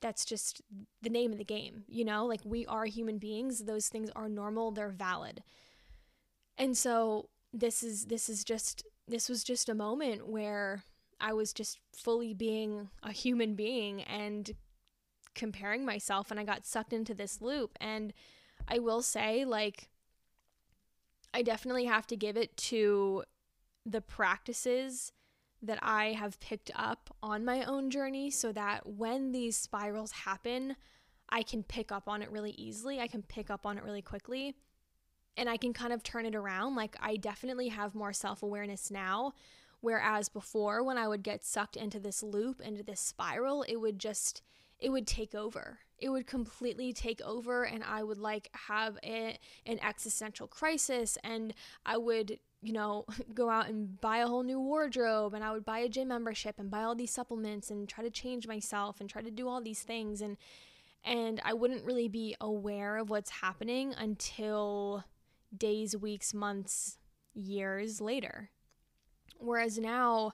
that's 0.00 0.24
just 0.24 0.60
the 1.00 1.08
name 1.10 1.32
of 1.32 1.38
the 1.38 1.44
game, 1.44 1.84
you 1.88 2.04
know? 2.04 2.26
Like 2.26 2.40
we 2.44 2.66
are 2.66 2.84
human 2.84 3.18
beings. 3.18 3.64
Those 3.64 3.88
things 3.88 4.10
are 4.14 4.28
normal, 4.28 4.70
they're 4.70 4.88
valid. 4.90 5.42
And 6.58 6.76
so 6.76 7.30
this 7.52 7.82
is 7.82 8.06
this 8.06 8.28
is 8.28 8.44
just 8.44 8.84
this 9.08 9.28
was 9.28 9.44
just 9.44 9.68
a 9.68 9.74
moment 9.74 10.28
where 10.28 10.82
I 11.20 11.32
was 11.32 11.52
just 11.52 11.78
fully 11.94 12.34
being 12.34 12.90
a 13.02 13.12
human 13.12 13.54
being 13.54 14.02
and 14.02 14.50
comparing 15.34 15.84
myself 15.84 16.30
and 16.30 16.38
I 16.38 16.44
got 16.44 16.66
sucked 16.66 16.92
into 16.92 17.14
this 17.14 17.40
loop 17.40 17.76
and 17.80 18.12
I 18.68 18.78
will 18.78 19.02
say 19.02 19.44
like 19.44 19.88
I 21.32 21.42
definitely 21.42 21.86
have 21.86 22.06
to 22.08 22.16
give 22.16 22.36
it 22.36 22.56
to 22.58 23.24
the 23.84 24.00
practices 24.00 25.12
that 25.66 25.78
I 25.82 26.12
have 26.12 26.40
picked 26.40 26.70
up 26.74 27.14
on 27.22 27.44
my 27.44 27.64
own 27.64 27.90
journey 27.90 28.30
so 28.30 28.52
that 28.52 28.86
when 28.86 29.32
these 29.32 29.56
spirals 29.56 30.12
happen, 30.12 30.76
I 31.28 31.42
can 31.42 31.62
pick 31.62 31.90
up 31.90 32.08
on 32.08 32.22
it 32.22 32.30
really 32.30 32.52
easily. 32.52 33.00
I 33.00 33.08
can 33.08 33.22
pick 33.22 33.50
up 33.50 33.66
on 33.66 33.78
it 33.78 33.84
really 33.84 34.02
quickly 34.02 34.54
and 35.36 35.48
I 35.48 35.56
can 35.56 35.72
kind 35.72 35.92
of 35.92 36.02
turn 36.02 36.26
it 36.26 36.34
around. 36.34 36.76
Like, 36.76 36.96
I 37.00 37.16
definitely 37.16 37.68
have 37.68 37.94
more 37.94 38.12
self 38.12 38.42
awareness 38.42 38.90
now. 38.90 39.32
Whereas 39.80 40.28
before, 40.28 40.82
when 40.82 40.96
I 40.96 41.08
would 41.08 41.22
get 41.22 41.44
sucked 41.44 41.76
into 41.76 42.00
this 42.00 42.22
loop, 42.22 42.60
into 42.60 42.82
this 42.82 43.00
spiral, 43.00 43.64
it 43.64 43.76
would 43.76 43.98
just, 43.98 44.40
it 44.78 44.90
would 44.90 45.06
take 45.06 45.34
over. 45.34 45.78
It 45.98 46.08
would 46.08 46.26
completely 46.26 46.92
take 46.92 47.20
over, 47.22 47.64
and 47.64 47.82
I 47.82 48.02
would 48.02 48.18
like 48.18 48.50
have 48.68 48.98
a, 49.02 49.38
an 49.64 49.78
existential 49.80 50.46
crisis, 50.46 51.16
and 51.22 51.54
I 51.86 51.96
would 51.96 52.38
you 52.64 52.72
know, 52.72 53.04
go 53.34 53.50
out 53.50 53.68
and 53.68 54.00
buy 54.00 54.18
a 54.18 54.26
whole 54.26 54.42
new 54.42 54.58
wardrobe 54.58 55.34
and 55.34 55.44
I 55.44 55.52
would 55.52 55.64
buy 55.64 55.80
a 55.80 55.88
gym 55.88 56.08
membership 56.08 56.58
and 56.58 56.70
buy 56.70 56.82
all 56.82 56.94
these 56.94 57.10
supplements 57.10 57.70
and 57.70 57.88
try 57.88 58.02
to 58.02 58.10
change 58.10 58.48
myself 58.48 59.00
and 59.00 59.08
try 59.08 59.20
to 59.22 59.30
do 59.30 59.48
all 59.48 59.60
these 59.60 59.82
things 59.82 60.20
and 60.22 60.36
and 61.04 61.38
I 61.44 61.52
wouldn't 61.52 61.84
really 61.84 62.08
be 62.08 62.34
aware 62.40 62.96
of 62.96 63.10
what's 63.10 63.28
happening 63.28 63.94
until 63.98 65.04
days, 65.54 65.94
weeks, 65.94 66.32
months 66.32 66.96
years 67.34 68.00
later. 68.00 68.48
Whereas 69.38 69.78
now, 69.78 70.32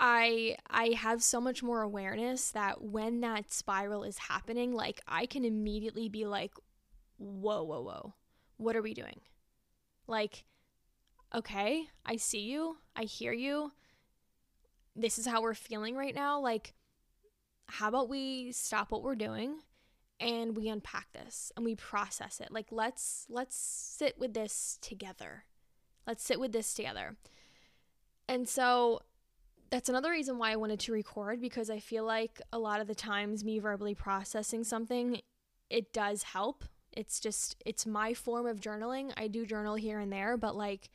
I 0.00 0.56
I 0.68 0.94
have 0.96 1.22
so 1.22 1.40
much 1.40 1.62
more 1.62 1.82
awareness 1.82 2.50
that 2.52 2.82
when 2.82 3.20
that 3.20 3.52
spiral 3.52 4.02
is 4.02 4.16
happening, 4.16 4.72
like 4.72 5.02
I 5.06 5.26
can 5.26 5.44
immediately 5.44 6.08
be 6.08 6.24
like, 6.24 6.54
whoa, 7.18 7.62
whoa, 7.62 7.82
whoa, 7.82 8.14
what 8.56 8.74
are 8.74 8.82
we 8.82 8.94
doing? 8.94 9.20
Like, 10.06 10.44
okay, 11.34 11.84
I 12.06 12.16
see 12.16 12.40
you, 12.40 12.78
I 12.96 13.02
hear 13.02 13.32
you. 13.34 13.72
This 14.96 15.18
is 15.18 15.26
how 15.26 15.42
we're 15.42 15.54
feeling 15.54 15.94
right 15.94 16.14
now. 16.14 16.40
Like, 16.40 16.72
how 17.66 17.88
about 17.88 18.08
we 18.08 18.52
stop 18.52 18.90
what 18.90 19.02
we're 19.02 19.14
doing 19.14 19.60
and 20.18 20.56
we 20.56 20.68
unpack 20.68 21.12
this 21.12 21.52
and 21.56 21.64
we 21.64 21.74
process 21.74 22.40
it? 22.40 22.50
Like, 22.50 22.68
let's 22.70 23.26
let's 23.28 23.54
sit 23.54 24.18
with 24.18 24.32
this 24.32 24.78
together. 24.80 25.44
Let's 26.06 26.24
sit 26.24 26.40
with 26.40 26.52
this 26.52 26.72
together. 26.72 27.16
And 28.26 28.48
so 28.48 29.02
that's 29.70 29.88
another 29.88 30.10
reason 30.10 30.38
why 30.38 30.52
I 30.52 30.56
wanted 30.56 30.80
to 30.80 30.92
record 30.92 31.40
because 31.40 31.70
I 31.70 31.78
feel 31.78 32.04
like 32.04 32.40
a 32.52 32.58
lot 32.58 32.80
of 32.80 32.88
the 32.88 32.94
times 32.94 33.44
me 33.44 33.58
verbally 33.58 33.94
processing 33.94 34.64
something, 34.64 35.20
it 35.68 35.92
does 35.92 36.24
help. 36.24 36.64
It's 36.92 37.20
just, 37.20 37.62
it's 37.64 37.86
my 37.86 38.12
form 38.14 38.46
of 38.46 38.60
journaling. 38.60 39.12
I 39.16 39.28
do 39.28 39.46
journal 39.46 39.76
here 39.76 40.00
and 40.00 40.12
there, 40.12 40.36
but 40.36 40.56
like 40.56 40.90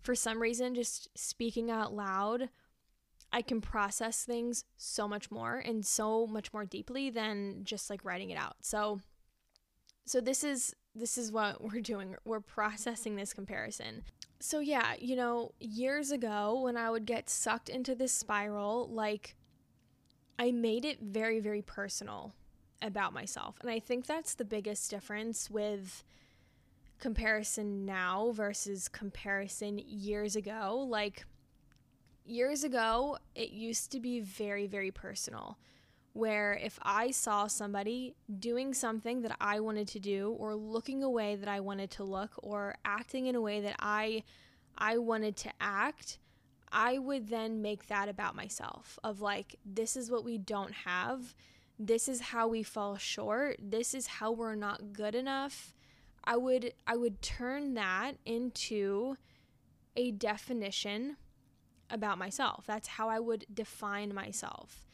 for 0.00 0.16
some 0.16 0.42
reason, 0.42 0.74
just 0.74 1.08
speaking 1.16 1.70
out 1.70 1.94
loud, 1.94 2.48
I 3.32 3.42
can 3.42 3.60
process 3.60 4.24
things 4.24 4.64
so 4.76 5.06
much 5.06 5.30
more 5.30 5.58
and 5.58 5.84
so 5.86 6.26
much 6.26 6.52
more 6.52 6.64
deeply 6.64 7.10
than 7.10 7.60
just 7.62 7.90
like 7.90 8.04
writing 8.04 8.30
it 8.30 8.38
out. 8.38 8.56
So, 8.62 9.00
so 10.04 10.20
this 10.20 10.42
is 10.42 10.74
this 10.94 11.18
is 11.18 11.30
what 11.30 11.62
we're 11.62 11.80
doing. 11.80 12.16
We're 12.24 12.40
processing 12.40 13.16
this 13.16 13.32
comparison. 13.32 14.02
So, 14.38 14.60
yeah, 14.60 14.94
you 14.98 15.16
know, 15.16 15.52
years 15.60 16.10
ago 16.10 16.60
when 16.60 16.76
I 16.76 16.90
would 16.90 17.06
get 17.06 17.30
sucked 17.30 17.68
into 17.68 17.94
this 17.94 18.12
spiral, 18.12 18.88
like 18.88 19.34
I 20.38 20.52
made 20.52 20.84
it 20.84 21.00
very, 21.00 21.40
very 21.40 21.62
personal 21.62 22.34
about 22.82 23.12
myself. 23.14 23.56
And 23.62 23.70
I 23.70 23.78
think 23.78 24.06
that's 24.06 24.34
the 24.34 24.44
biggest 24.44 24.90
difference 24.90 25.50
with 25.50 26.04
comparison 26.98 27.86
now 27.86 28.32
versus 28.32 28.88
comparison 28.88 29.78
years 29.78 30.36
ago. 30.36 30.86
Like, 30.88 31.24
years 32.24 32.64
ago, 32.64 33.18
it 33.34 33.50
used 33.50 33.90
to 33.92 34.00
be 34.00 34.20
very, 34.20 34.66
very 34.66 34.90
personal 34.90 35.58
where 36.16 36.54
if 36.54 36.78
I 36.82 37.10
saw 37.10 37.46
somebody 37.46 38.14
doing 38.38 38.72
something 38.72 39.22
that 39.22 39.36
I 39.40 39.60
wanted 39.60 39.86
to 39.88 40.00
do 40.00 40.34
or 40.38 40.54
looking 40.54 41.02
a 41.02 41.10
way 41.10 41.36
that 41.36 41.48
I 41.48 41.60
wanted 41.60 41.90
to 41.92 42.04
look 42.04 42.32
or 42.38 42.76
acting 42.84 43.26
in 43.26 43.34
a 43.34 43.40
way 43.40 43.60
that 43.60 43.76
I 43.78 44.22
I 44.78 44.98
wanted 44.98 45.36
to 45.38 45.50
act, 45.60 46.18
I 46.72 46.98
would 46.98 47.28
then 47.28 47.62
make 47.62 47.88
that 47.88 48.08
about 48.08 48.34
myself 48.34 48.98
of 49.04 49.20
like 49.20 49.56
this 49.64 49.96
is 49.96 50.10
what 50.10 50.24
we 50.24 50.38
don't 50.38 50.72
have. 50.72 51.34
This 51.78 52.08
is 52.08 52.20
how 52.20 52.48
we 52.48 52.62
fall 52.62 52.96
short. 52.96 53.58
This 53.62 53.92
is 53.92 54.06
how 54.06 54.32
we're 54.32 54.54
not 54.54 54.94
good 54.94 55.14
enough. 55.14 55.74
I 56.24 56.36
would 56.36 56.72
I 56.86 56.96
would 56.96 57.20
turn 57.20 57.74
that 57.74 58.14
into 58.24 59.16
a 59.96 60.12
definition 60.12 61.16
about 61.90 62.18
myself. 62.18 62.64
That's 62.66 62.88
how 62.88 63.08
I 63.08 63.20
would 63.20 63.44
define 63.52 64.14
myself. 64.14 64.85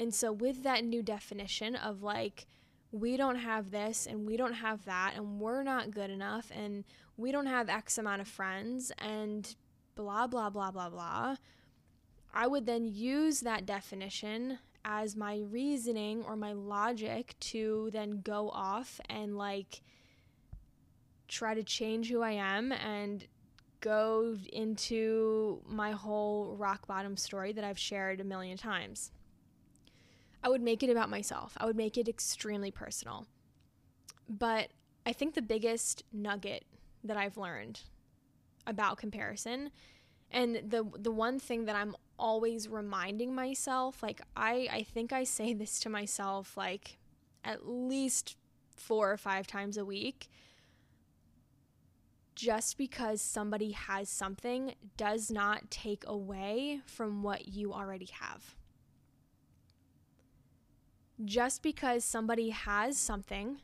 And 0.00 0.14
so, 0.14 0.32
with 0.32 0.62
that 0.62 0.82
new 0.82 1.02
definition 1.02 1.76
of 1.76 2.02
like, 2.02 2.46
we 2.90 3.18
don't 3.18 3.36
have 3.36 3.70
this 3.70 4.06
and 4.06 4.26
we 4.26 4.38
don't 4.38 4.54
have 4.54 4.86
that 4.86 5.12
and 5.14 5.38
we're 5.38 5.62
not 5.62 5.90
good 5.90 6.08
enough 6.08 6.50
and 6.56 6.84
we 7.18 7.30
don't 7.30 7.44
have 7.44 7.68
X 7.68 7.98
amount 7.98 8.22
of 8.22 8.26
friends 8.26 8.90
and 8.98 9.54
blah, 9.94 10.26
blah, 10.26 10.48
blah, 10.48 10.70
blah, 10.70 10.88
blah, 10.88 11.36
I 12.32 12.46
would 12.46 12.64
then 12.64 12.88
use 12.88 13.40
that 13.40 13.66
definition 13.66 14.58
as 14.86 15.16
my 15.16 15.42
reasoning 15.50 16.24
or 16.24 16.34
my 16.34 16.54
logic 16.54 17.36
to 17.40 17.90
then 17.92 18.22
go 18.22 18.48
off 18.48 19.00
and 19.10 19.36
like 19.36 19.82
try 21.28 21.52
to 21.52 21.62
change 21.62 22.08
who 22.08 22.22
I 22.22 22.32
am 22.32 22.72
and 22.72 23.26
go 23.82 24.34
into 24.50 25.60
my 25.66 25.90
whole 25.90 26.56
rock 26.56 26.86
bottom 26.86 27.18
story 27.18 27.52
that 27.52 27.64
I've 27.64 27.78
shared 27.78 28.22
a 28.22 28.24
million 28.24 28.56
times. 28.56 29.12
I 30.42 30.48
would 30.48 30.62
make 30.62 30.82
it 30.82 30.90
about 30.90 31.10
myself. 31.10 31.56
I 31.58 31.66
would 31.66 31.76
make 31.76 31.98
it 31.98 32.08
extremely 32.08 32.70
personal. 32.70 33.26
But 34.28 34.70
I 35.04 35.12
think 35.12 35.34
the 35.34 35.42
biggest 35.42 36.04
nugget 36.12 36.64
that 37.04 37.16
I've 37.16 37.36
learned 37.36 37.80
about 38.66 38.98
comparison 38.98 39.70
and 40.30 40.56
the 40.70 40.84
the 40.96 41.10
one 41.10 41.38
thing 41.38 41.64
that 41.64 41.74
I'm 41.74 41.96
always 42.18 42.68
reminding 42.68 43.34
myself, 43.34 44.02
like 44.02 44.20
I 44.36 44.68
I 44.70 44.82
think 44.82 45.12
I 45.12 45.24
say 45.24 45.52
this 45.52 45.80
to 45.80 45.88
myself 45.88 46.56
like 46.56 46.98
at 47.44 47.66
least 47.66 48.36
4 48.76 49.12
or 49.12 49.16
5 49.16 49.46
times 49.46 49.76
a 49.76 49.84
week. 49.84 50.28
Just 52.34 52.78
because 52.78 53.20
somebody 53.20 53.72
has 53.72 54.08
something 54.08 54.74
does 54.96 55.30
not 55.30 55.70
take 55.70 56.04
away 56.06 56.80
from 56.86 57.22
what 57.22 57.48
you 57.48 57.72
already 57.74 58.08
have 58.20 58.56
just 61.24 61.62
because 61.62 62.04
somebody 62.04 62.50
has 62.50 62.96
something, 62.96 63.58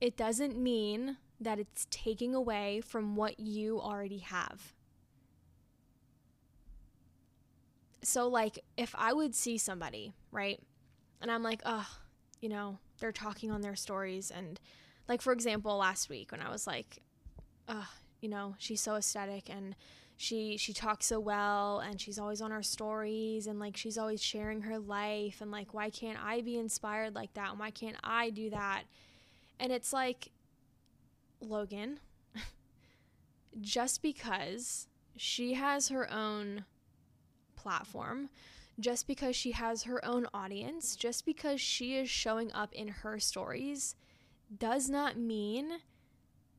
it 0.00 0.16
doesn't 0.16 0.58
mean 0.58 1.16
that 1.40 1.58
it's 1.58 1.86
taking 1.90 2.34
away 2.34 2.80
from 2.80 3.16
what 3.16 3.38
you 3.38 3.80
already 3.80 4.18
have. 4.18 4.74
So, 8.02 8.28
like, 8.28 8.60
if 8.76 8.94
I 8.96 9.12
would 9.12 9.34
see 9.34 9.58
somebody, 9.58 10.12
right, 10.30 10.60
and 11.20 11.30
I'm 11.30 11.42
like, 11.42 11.60
oh, 11.64 11.88
you 12.40 12.48
know, 12.48 12.78
they're 13.00 13.12
talking 13.12 13.50
on 13.50 13.62
their 13.62 13.76
stories, 13.76 14.30
and 14.30 14.60
like, 15.08 15.20
for 15.20 15.32
example, 15.32 15.76
last 15.76 16.08
week 16.08 16.32
when 16.32 16.40
I 16.40 16.50
was 16.50 16.66
like, 16.66 16.98
oh, 17.68 17.88
you 18.20 18.28
know, 18.28 18.54
she's 18.58 18.80
so 18.80 18.94
aesthetic 18.94 19.48
and 19.50 19.74
she 20.16 20.56
she 20.56 20.72
talks 20.72 21.06
so 21.06 21.20
well 21.20 21.80
and 21.80 22.00
she's 22.00 22.18
always 22.18 22.40
on 22.40 22.50
her 22.50 22.62
stories 22.62 23.46
and 23.46 23.60
like 23.60 23.76
she's 23.76 23.98
always 23.98 24.22
sharing 24.22 24.62
her 24.62 24.78
life 24.78 25.40
and 25.40 25.50
like 25.50 25.74
why 25.74 25.90
can't 25.90 26.18
I 26.22 26.40
be 26.40 26.56
inspired 26.56 27.14
like 27.14 27.34
that? 27.34 27.50
And 27.50 27.58
why 27.58 27.70
can't 27.70 27.96
I 28.02 28.30
do 28.30 28.50
that? 28.50 28.84
And 29.60 29.72
it's 29.72 29.92
like 29.92 30.30
Logan 31.40 32.00
just 33.60 34.02
because 34.02 34.88
she 35.16 35.54
has 35.54 35.88
her 35.88 36.10
own 36.10 36.64
platform 37.54 38.30
just 38.78 39.06
because 39.06 39.34
she 39.34 39.52
has 39.52 39.84
her 39.84 40.02
own 40.04 40.26
audience 40.34 40.96
just 40.96 41.24
because 41.26 41.60
she 41.60 41.96
is 41.96 42.08
showing 42.08 42.52
up 42.52 42.72
in 42.74 42.88
her 42.88 43.18
stories 43.18 43.96
does 44.58 44.88
not 44.88 45.18
mean 45.18 45.78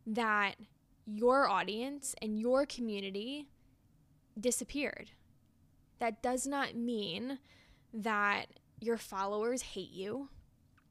that 0.05 0.55
your 1.07 1.47
audience 1.47 2.13
and 2.21 2.39
your 2.39 2.65
community 2.65 3.47
disappeared. 4.39 5.11
That 5.99 6.21
does 6.21 6.45
not 6.45 6.75
mean 6.75 7.39
that 7.93 8.47
your 8.79 8.97
followers 8.97 9.61
hate 9.61 9.91
you. 9.91 10.29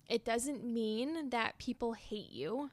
It 0.09 0.25
doesn't 0.25 0.65
mean 0.65 1.31
that 1.31 1.59
people 1.59 1.93
hate 1.93 2.31
you. 2.31 2.71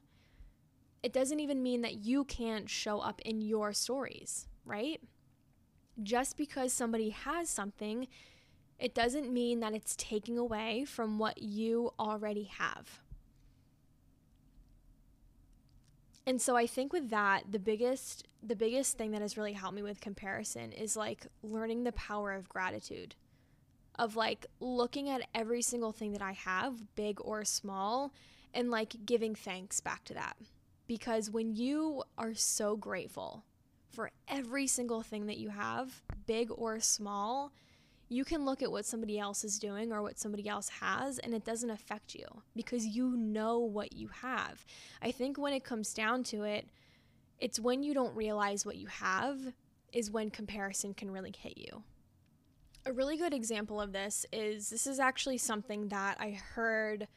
It 1.02 1.12
doesn't 1.12 1.40
even 1.40 1.62
mean 1.62 1.82
that 1.82 2.04
you 2.04 2.24
can't 2.24 2.70
show 2.70 3.00
up 3.00 3.20
in 3.20 3.40
your 3.42 3.72
stories, 3.72 4.48
right? 4.64 5.00
Just 6.02 6.36
because 6.36 6.72
somebody 6.72 7.10
has 7.10 7.48
something, 7.50 8.08
it 8.78 8.94
doesn't 8.94 9.32
mean 9.32 9.60
that 9.60 9.74
it's 9.74 9.94
taking 9.96 10.38
away 10.38 10.84
from 10.84 11.18
what 11.18 11.42
you 11.42 11.92
already 11.98 12.44
have. 12.44 13.00
And 16.26 16.40
so 16.40 16.56
I 16.56 16.66
think 16.66 16.92
with 16.92 17.10
that, 17.10 17.44
the 17.50 17.58
biggest 17.58 18.26
the 18.42 18.56
biggest 18.56 18.98
thing 18.98 19.12
that 19.12 19.22
has 19.22 19.36
really 19.36 19.54
helped 19.54 19.74
me 19.74 19.82
with 19.82 20.00
comparison 20.00 20.72
is 20.72 20.96
like 20.96 21.26
learning 21.42 21.84
the 21.84 21.92
power 21.92 22.32
of 22.32 22.48
gratitude. 22.48 23.14
Of 23.96 24.16
like 24.16 24.46
looking 24.58 25.08
at 25.08 25.28
every 25.34 25.62
single 25.62 25.92
thing 25.92 26.12
that 26.12 26.22
I 26.22 26.32
have, 26.32 26.94
big 26.96 27.20
or 27.20 27.44
small, 27.44 28.12
and 28.52 28.70
like 28.70 29.06
giving 29.06 29.34
thanks 29.34 29.80
back 29.80 30.04
to 30.04 30.14
that. 30.14 30.36
Because 30.86 31.30
when 31.30 31.54
you 31.54 32.02
are 32.18 32.34
so 32.34 32.76
grateful 32.76 33.44
for 33.88 34.10
every 34.26 34.66
single 34.66 35.02
thing 35.02 35.26
that 35.26 35.38
you 35.38 35.50
have, 35.50 36.02
big 36.26 36.50
or 36.50 36.80
small, 36.80 37.52
you 38.08 38.24
can 38.24 38.44
look 38.44 38.62
at 38.62 38.70
what 38.70 38.84
somebody 38.84 39.18
else 39.18 39.44
is 39.44 39.58
doing 39.58 39.92
or 39.92 40.02
what 40.02 40.18
somebody 40.18 40.48
else 40.48 40.68
has 40.68 41.18
and 41.18 41.34
it 41.34 41.44
doesn't 41.44 41.70
affect 41.70 42.14
you 42.14 42.26
because 42.54 42.86
you 42.86 43.16
know 43.16 43.58
what 43.58 43.92
you 43.94 44.08
have. 44.08 44.64
I 45.02 45.10
think 45.10 45.38
when 45.38 45.52
it 45.52 45.64
comes 45.64 45.94
down 45.94 46.22
to 46.24 46.44
it, 46.44 46.68
it's 47.38 47.58
when 47.58 47.82
you 47.82 47.94
don't 47.94 48.14
realize 48.14 48.64
what 48.64 48.76
you 48.76 48.86
have 48.86 49.38
is 49.92 50.10
when 50.10 50.30
comparison 50.30 50.94
can 50.94 51.10
really 51.10 51.34
hit 51.36 51.56
you. 51.56 51.82
A 52.86 52.92
really 52.92 53.16
good 53.16 53.32
example 53.32 53.80
of 53.80 53.92
this 53.92 54.26
is 54.32 54.68
this 54.68 54.86
is 54.86 55.00
actually 55.00 55.38
something 55.38 55.88
that 55.88 56.16
I 56.20 56.30
heard 56.30 57.08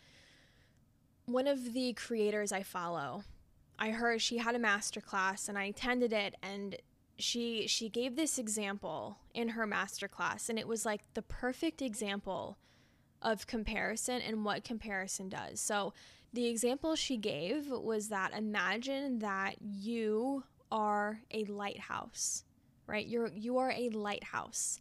one 1.25 1.47
of 1.47 1.73
the 1.73 1.93
creators 1.93 2.51
I 2.51 2.63
follow. 2.63 3.23
I 3.77 3.89
heard 3.89 4.21
she 4.21 4.37
had 4.37 4.55
a 4.55 4.59
masterclass 4.59 5.49
and 5.49 5.57
I 5.57 5.65
attended 5.65 6.13
it 6.13 6.35
and 6.41 6.77
she 7.19 7.67
she 7.67 7.89
gave 7.89 8.15
this 8.15 8.37
example 8.37 9.17
in 9.33 9.49
her 9.49 9.65
masterclass 9.65 10.49
and 10.49 10.59
it 10.59 10.67
was 10.67 10.85
like 10.85 11.01
the 11.13 11.21
perfect 11.21 11.81
example 11.81 12.57
of 13.21 13.47
comparison 13.47 14.21
and 14.21 14.45
what 14.45 14.63
comparison 14.63 15.29
does. 15.29 15.59
So 15.59 15.93
the 16.33 16.47
example 16.47 16.95
she 16.95 17.17
gave 17.17 17.69
was 17.69 18.09
that 18.09 18.33
imagine 18.37 19.19
that 19.19 19.55
you 19.61 20.43
are 20.71 21.21
a 21.31 21.45
lighthouse, 21.45 22.43
right? 22.85 23.05
You're 23.05 23.31
you 23.33 23.57
are 23.57 23.71
a 23.71 23.89
lighthouse. 23.89 24.79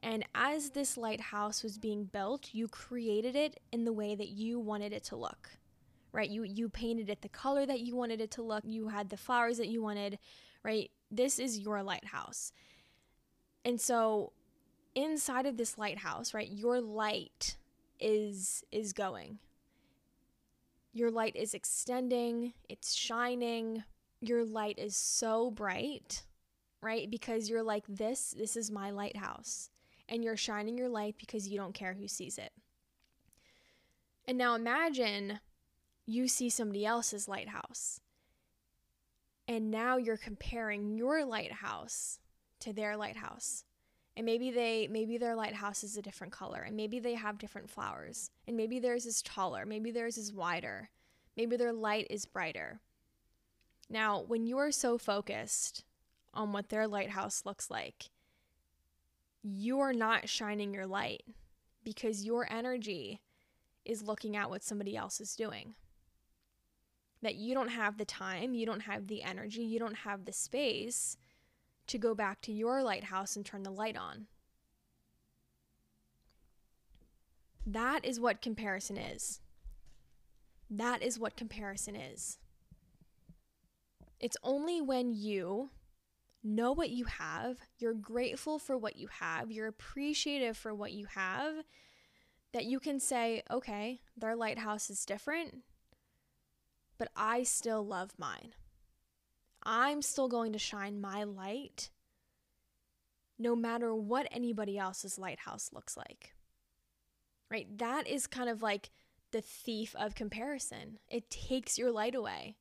And 0.00 0.24
as 0.34 0.70
this 0.70 0.96
lighthouse 0.96 1.62
was 1.64 1.76
being 1.76 2.04
built, 2.04 2.50
you 2.52 2.68
created 2.68 3.34
it 3.34 3.58
in 3.72 3.84
the 3.84 3.92
way 3.92 4.14
that 4.14 4.28
you 4.28 4.60
wanted 4.60 4.92
it 4.92 5.04
to 5.04 5.16
look. 5.16 5.50
Right? 6.12 6.30
You 6.30 6.42
you 6.42 6.68
painted 6.68 7.10
it 7.10 7.22
the 7.22 7.28
color 7.28 7.66
that 7.66 7.80
you 7.80 7.94
wanted 7.94 8.20
it 8.20 8.30
to 8.32 8.42
look. 8.42 8.64
You 8.64 8.88
had 8.88 9.10
the 9.10 9.16
flowers 9.16 9.58
that 9.58 9.68
you 9.68 9.82
wanted, 9.82 10.18
right? 10.68 10.90
This 11.10 11.38
is 11.38 11.58
your 11.58 11.82
lighthouse. 11.82 12.52
And 13.64 13.80
so 13.80 14.32
inside 14.94 15.46
of 15.46 15.56
this 15.56 15.78
lighthouse, 15.78 16.34
right? 16.34 16.50
Your 16.50 16.78
light 16.82 17.56
is 17.98 18.64
is 18.70 18.92
going. 18.92 19.38
Your 20.92 21.10
light 21.10 21.36
is 21.36 21.54
extending, 21.54 22.52
it's 22.68 22.94
shining. 22.94 23.84
Your 24.20 24.44
light 24.44 24.78
is 24.78 24.96
so 24.96 25.50
bright, 25.50 26.24
right? 26.82 27.10
Because 27.10 27.48
you're 27.48 27.62
like 27.62 27.84
this, 27.88 28.34
this 28.36 28.54
is 28.56 28.70
my 28.70 28.90
lighthouse. 28.90 29.70
And 30.08 30.22
you're 30.22 30.36
shining 30.36 30.76
your 30.76 30.88
light 30.88 31.14
because 31.18 31.48
you 31.48 31.56
don't 31.56 31.74
care 31.74 31.94
who 31.94 32.08
sees 32.08 32.36
it. 32.36 32.52
And 34.26 34.36
now 34.36 34.54
imagine 34.54 35.40
you 36.04 36.28
see 36.28 36.50
somebody 36.50 36.84
else's 36.84 37.28
lighthouse. 37.28 38.00
And 39.48 39.70
now 39.70 39.96
you're 39.96 40.18
comparing 40.18 40.94
your 40.96 41.24
lighthouse 41.24 42.20
to 42.60 42.72
their 42.72 42.96
lighthouse. 42.96 43.64
And 44.16 44.26
maybe 44.26 44.50
they 44.50 44.88
maybe 44.88 45.16
their 45.16 45.34
lighthouse 45.34 45.82
is 45.82 45.96
a 45.96 46.02
different 46.02 46.32
color 46.32 46.62
and 46.62 46.76
maybe 46.76 46.98
they 46.98 47.14
have 47.14 47.38
different 47.38 47.70
flowers 47.70 48.30
and 48.46 48.56
maybe 48.56 48.80
theirs 48.80 49.06
is 49.06 49.22
taller 49.22 49.64
maybe 49.64 49.92
theirs 49.92 50.18
is 50.18 50.32
wider 50.32 50.90
maybe 51.36 51.56
their 51.56 51.72
light 51.72 52.08
is 52.10 52.26
brighter. 52.26 52.80
Now 53.88 54.20
when 54.20 54.44
you 54.44 54.58
are 54.58 54.72
so 54.72 54.98
focused 54.98 55.84
on 56.34 56.52
what 56.52 56.68
their 56.68 56.88
lighthouse 56.88 57.46
looks 57.46 57.70
like 57.70 58.10
you 59.44 59.78
are 59.78 59.92
not 59.92 60.28
shining 60.28 60.74
your 60.74 60.86
light 60.86 61.22
because 61.84 62.24
your 62.24 62.46
energy 62.52 63.20
is 63.84 64.02
looking 64.02 64.36
at 64.36 64.50
what 64.50 64.64
somebody 64.64 64.96
else 64.96 65.20
is 65.20 65.36
doing 65.36 65.74
that 67.22 67.34
you 67.34 67.54
don't 67.54 67.70
have 67.70 67.98
the 67.98 68.04
time 68.04 68.54
you 68.54 68.66
don't 68.66 68.82
have 68.82 69.06
the 69.06 69.22
energy 69.22 69.62
you 69.62 69.78
don't 69.78 69.98
have 69.98 70.24
the 70.24 70.32
space 70.32 71.16
to 71.88 71.98
go 71.98 72.14
back 72.14 72.40
to 72.42 72.52
your 72.52 72.82
lighthouse 72.82 73.34
and 73.34 73.44
turn 73.44 73.62
the 73.62 73.70
light 73.70 73.96
on. 73.96 74.26
That 77.66 78.04
is 78.04 78.20
what 78.20 78.40
comparison 78.40 78.96
is. 78.96 79.40
That 80.70 81.02
is 81.02 81.18
what 81.18 81.36
comparison 81.36 81.96
is. 81.96 82.38
It's 84.20 84.36
only 84.42 84.80
when 84.80 85.12
you 85.12 85.70
know 86.44 86.72
what 86.72 86.90
you 86.90 87.04
have, 87.04 87.58
you're 87.78 87.94
grateful 87.94 88.58
for 88.58 88.76
what 88.76 88.96
you 88.96 89.08
have, 89.20 89.50
you're 89.50 89.66
appreciative 89.66 90.56
for 90.56 90.74
what 90.74 90.92
you 90.92 91.06
have, 91.14 91.54
that 92.52 92.64
you 92.64 92.80
can 92.80 93.00
say, 93.00 93.42
okay, 93.50 94.00
their 94.16 94.36
lighthouse 94.36 94.88
is 94.88 95.04
different, 95.04 95.58
but 96.98 97.08
I 97.16 97.42
still 97.42 97.86
love 97.86 98.10
mine. 98.18 98.52
I'm 99.62 100.02
still 100.02 100.28
going 100.28 100.52
to 100.52 100.58
shine 100.58 101.00
my 101.00 101.24
light 101.24 101.90
no 103.38 103.54
matter 103.54 103.94
what 103.94 104.26
anybody 104.30 104.78
else's 104.78 105.18
lighthouse 105.18 105.70
looks 105.72 105.96
like. 105.96 106.34
Right? 107.50 107.66
That 107.78 108.06
is 108.06 108.26
kind 108.26 108.48
of 108.48 108.62
like 108.62 108.90
the 109.30 109.40
thief 109.40 109.94
of 109.98 110.14
comparison. 110.14 110.98
It 111.08 111.30
takes 111.30 111.78
your 111.78 111.90
light 111.90 112.14
away, 112.14 112.56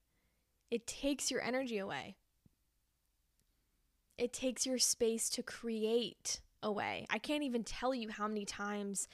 it 0.69 0.85
takes 0.85 1.31
your 1.31 1.41
energy 1.41 1.77
away, 1.77 2.17
it 4.17 4.33
takes 4.33 4.65
your 4.65 4.77
space 4.77 5.29
to 5.31 5.43
create 5.43 6.41
away. 6.61 7.05
I 7.09 7.19
can't 7.19 7.43
even 7.43 7.63
tell 7.63 7.93
you 7.93 8.09
how 8.09 8.27
many 8.27 8.45
times 8.45 9.07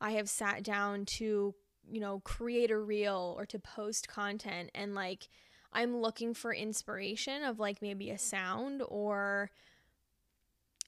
I 0.00 0.12
have 0.12 0.28
sat 0.28 0.62
down 0.62 1.04
to, 1.06 1.54
you 1.90 2.00
know, 2.00 2.20
create 2.20 2.70
a 2.70 2.78
reel 2.78 3.34
or 3.38 3.46
to 3.46 3.58
post 3.58 4.08
content 4.08 4.70
and 4.74 4.94
like 4.94 5.28
I'm 5.72 5.98
looking 5.98 6.34
for 6.34 6.52
inspiration 6.52 7.42
of 7.42 7.58
like 7.58 7.82
maybe 7.82 8.10
a 8.10 8.18
sound 8.18 8.82
or 8.86 9.50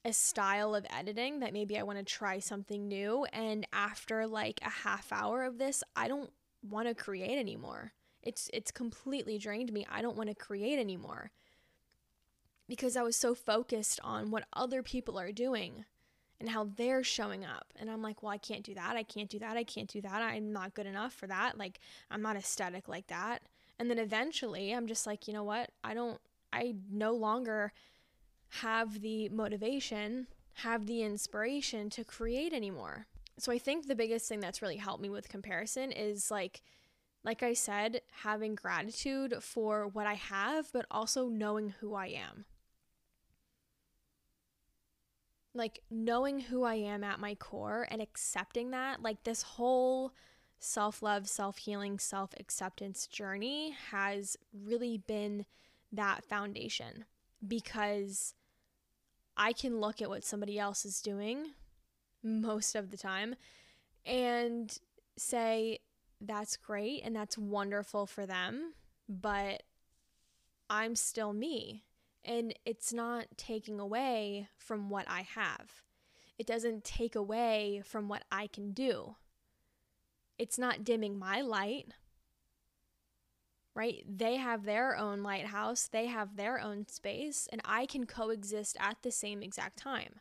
a 0.04 0.12
style 0.12 0.74
of 0.74 0.86
editing 0.90 1.40
that 1.40 1.52
maybe 1.52 1.78
I 1.78 1.82
want 1.82 1.98
to 1.98 2.04
try 2.04 2.38
something 2.38 2.88
new. 2.88 3.26
And 3.32 3.66
after 3.72 4.26
like 4.26 4.60
a 4.62 4.70
half 4.70 5.12
hour 5.12 5.44
of 5.44 5.58
this, 5.58 5.84
I 5.94 6.08
don't 6.08 6.30
want 6.62 6.88
to 6.88 6.94
create 6.94 7.38
anymore. 7.38 7.92
It's 8.22 8.50
it's 8.52 8.70
completely 8.70 9.38
drained 9.38 9.72
me. 9.72 9.86
I 9.90 10.02
don't 10.02 10.16
want 10.16 10.28
to 10.30 10.34
create 10.34 10.78
anymore. 10.78 11.30
Because 12.68 12.96
I 12.96 13.02
was 13.02 13.16
so 13.16 13.34
focused 13.34 14.00
on 14.04 14.30
what 14.30 14.46
other 14.52 14.82
people 14.82 15.18
are 15.18 15.32
doing 15.32 15.84
and 16.40 16.48
how 16.48 16.68
they're 16.76 17.04
showing 17.04 17.44
up. 17.44 17.66
And 17.78 17.90
I'm 17.90 18.02
like, 18.02 18.22
well, 18.22 18.32
I 18.32 18.38
can't 18.38 18.64
do 18.64 18.74
that. 18.74 18.96
I 18.96 19.02
can't 19.02 19.28
do 19.28 19.38
that. 19.38 19.56
I 19.56 19.64
can't 19.64 19.88
do 19.88 20.00
that. 20.00 20.22
I'm 20.22 20.52
not 20.52 20.74
good 20.74 20.86
enough 20.86 21.12
for 21.12 21.26
that. 21.26 21.58
Like, 21.58 21.80
I'm 22.10 22.22
not 22.22 22.36
aesthetic 22.36 22.88
like 22.88 23.06
that. 23.08 23.42
And 23.78 23.90
then 23.90 23.98
eventually 23.98 24.72
I'm 24.72 24.86
just 24.86 25.06
like, 25.06 25.28
you 25.28 25.34
know 25.34 25.44
what? 25.44 25.70
I 25.84 25.94
don't, 25.94 26.18
I 26.52 26.74
no 26.90 27.12
longer 27.12 27.72
have 28.60 29.00
the 29.00 29.28
motivation, 29.28 30.26
have 30.54 30.86
the 30.86 31.02
inspiration 31.02 31.90
to 31.90 32.04
create 32.04 32.52
anymore. 32.52 33.06
So 33.38 33.52
I 33.52 33.58
think 33.58 33.86
the 33.86 33.94
biggest 33.94 34.28
thing 34.28 34.40
that's 34.40 34.60
really 34.60 34.76
helped 34.76 35.02
me 35.02 35.08
with 35.08 35.28
comparison 35.28 35.92
is 35.92 36.30
like, 36.30 36.62
like 37.22 37.42
I 37.42 37.52
said, 37.52 38.00
having 38.22 38.54
gratitude 38.54 39.34
for 39.40 39.86
what 39.86 40.06
I 40.06 40.14
have, 40.14 40.72
but 40.72 40.86
also 40.90 41.28
knowing 41.28 41.74
who 41.80 41.94
I 41.94 42.06
am. 42.06 42.46
Like 45.54 45.80
knowing 45.90 46.40
who 46.40 46.62
I 46.62 46.74
am 46.74 47.02
at 47.02 47.18
my 47.18 47.34
core 47.34 47.86
and 47.90 48.00
accepting 48.00 48.70
that, 48.70 49.02
like 49.02 49.24
this 49.24 49.42
whole 49.42 50.12
self 50.60 51.02
love, 51.02 51.28
self 51.28 51.58
healing, 51.58 51.98
self 51.98 52.30
acceptance 52.38 53.06
journey 53.06 53.74
has 53.90 54.36
really 54.52 54.98
been 54.98 55.46
that 55.92 56.24
foundation 56.24 57.04
because 57.46 58.34
I 59.36 59.52
can 59.52 59.80
look 59.80 60.00
at 60.00 60.08
what 60.08 60.24
somebody 60.24 60.58
else 60.58 60.84
is 60.84 61.00
doing 61.00 61.46
most 62.22 62.74
of 62.74 62.90
the 62.90 62.96
time 62.96 63.34
and 64.04 64.76
say, 65.16 65.78
that's 66.20 66.56
great 66.56 67.02
and 67.04 67.16
that's 67.16 67.38
wonderful 67.38 68.06
for 68.06 68.26
them, 68.26 68.74
but 69.08 69.62
I'm 70.68 70.94
still 70.94 71.32
me. 71.32 71.84
And 72.24 72.54
it's 72.64 72.92
not 72.92 73.26
taking 73.36 73.80
away 73.80 74.48
from 74.58 74.90
what 74.90 75.06
I 75.08 75.22
have. 75.22 75.82
It 76.38 76.46
doesn't 76.46 76.84
take 76.84 77.14
away 77.14 77.82
from 77.84 78.08
what 78.08 78.24
I 78.30 78.46
can 78.46 78.72
do. 78.72 79.16
It's 80.38 80.58
not 80.58 80.84
dimming 80.84 81.18
my 81.18 81.42
light, 81.42 81.88
right? 83.74 84.04
They 84.08 84.36
have 84.36 84.64
their 84.64 84.96
own 84.96 85.22
lighthouse, 85.22 85.86
they 85.86 86.06
have 86.06 86.36
their 86.36 86.58
own 86.58 86.86
space, 86.88 87.46
and 87.52 87.60
I 87.64 87.84
can 87.84 88.06
coexist 88.06 88.76
at 88.80 89.02
the 89.02 89.10
same 89.10 89.42
exact 89.42 89.78
time. 89.78 90.14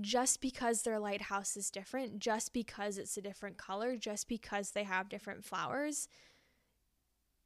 Just 0.00 0.40
because 0.40 0.82
their 0.82 0.98
lighthouse 0.98 1.56
is 1.56 1.70
different, 1.70 2.18
just 2.18 2.52
because 2.52 2.98
it's 2.98 3.16
a 3.16 3.22
different 3.22 3.56
color, 3.56 3.96
just 3.96 4.28
because 4.28 4.70
they 4.70 4.84
have 4.84 5.08
different 5.08 5.44
flowers, 5.44 6.08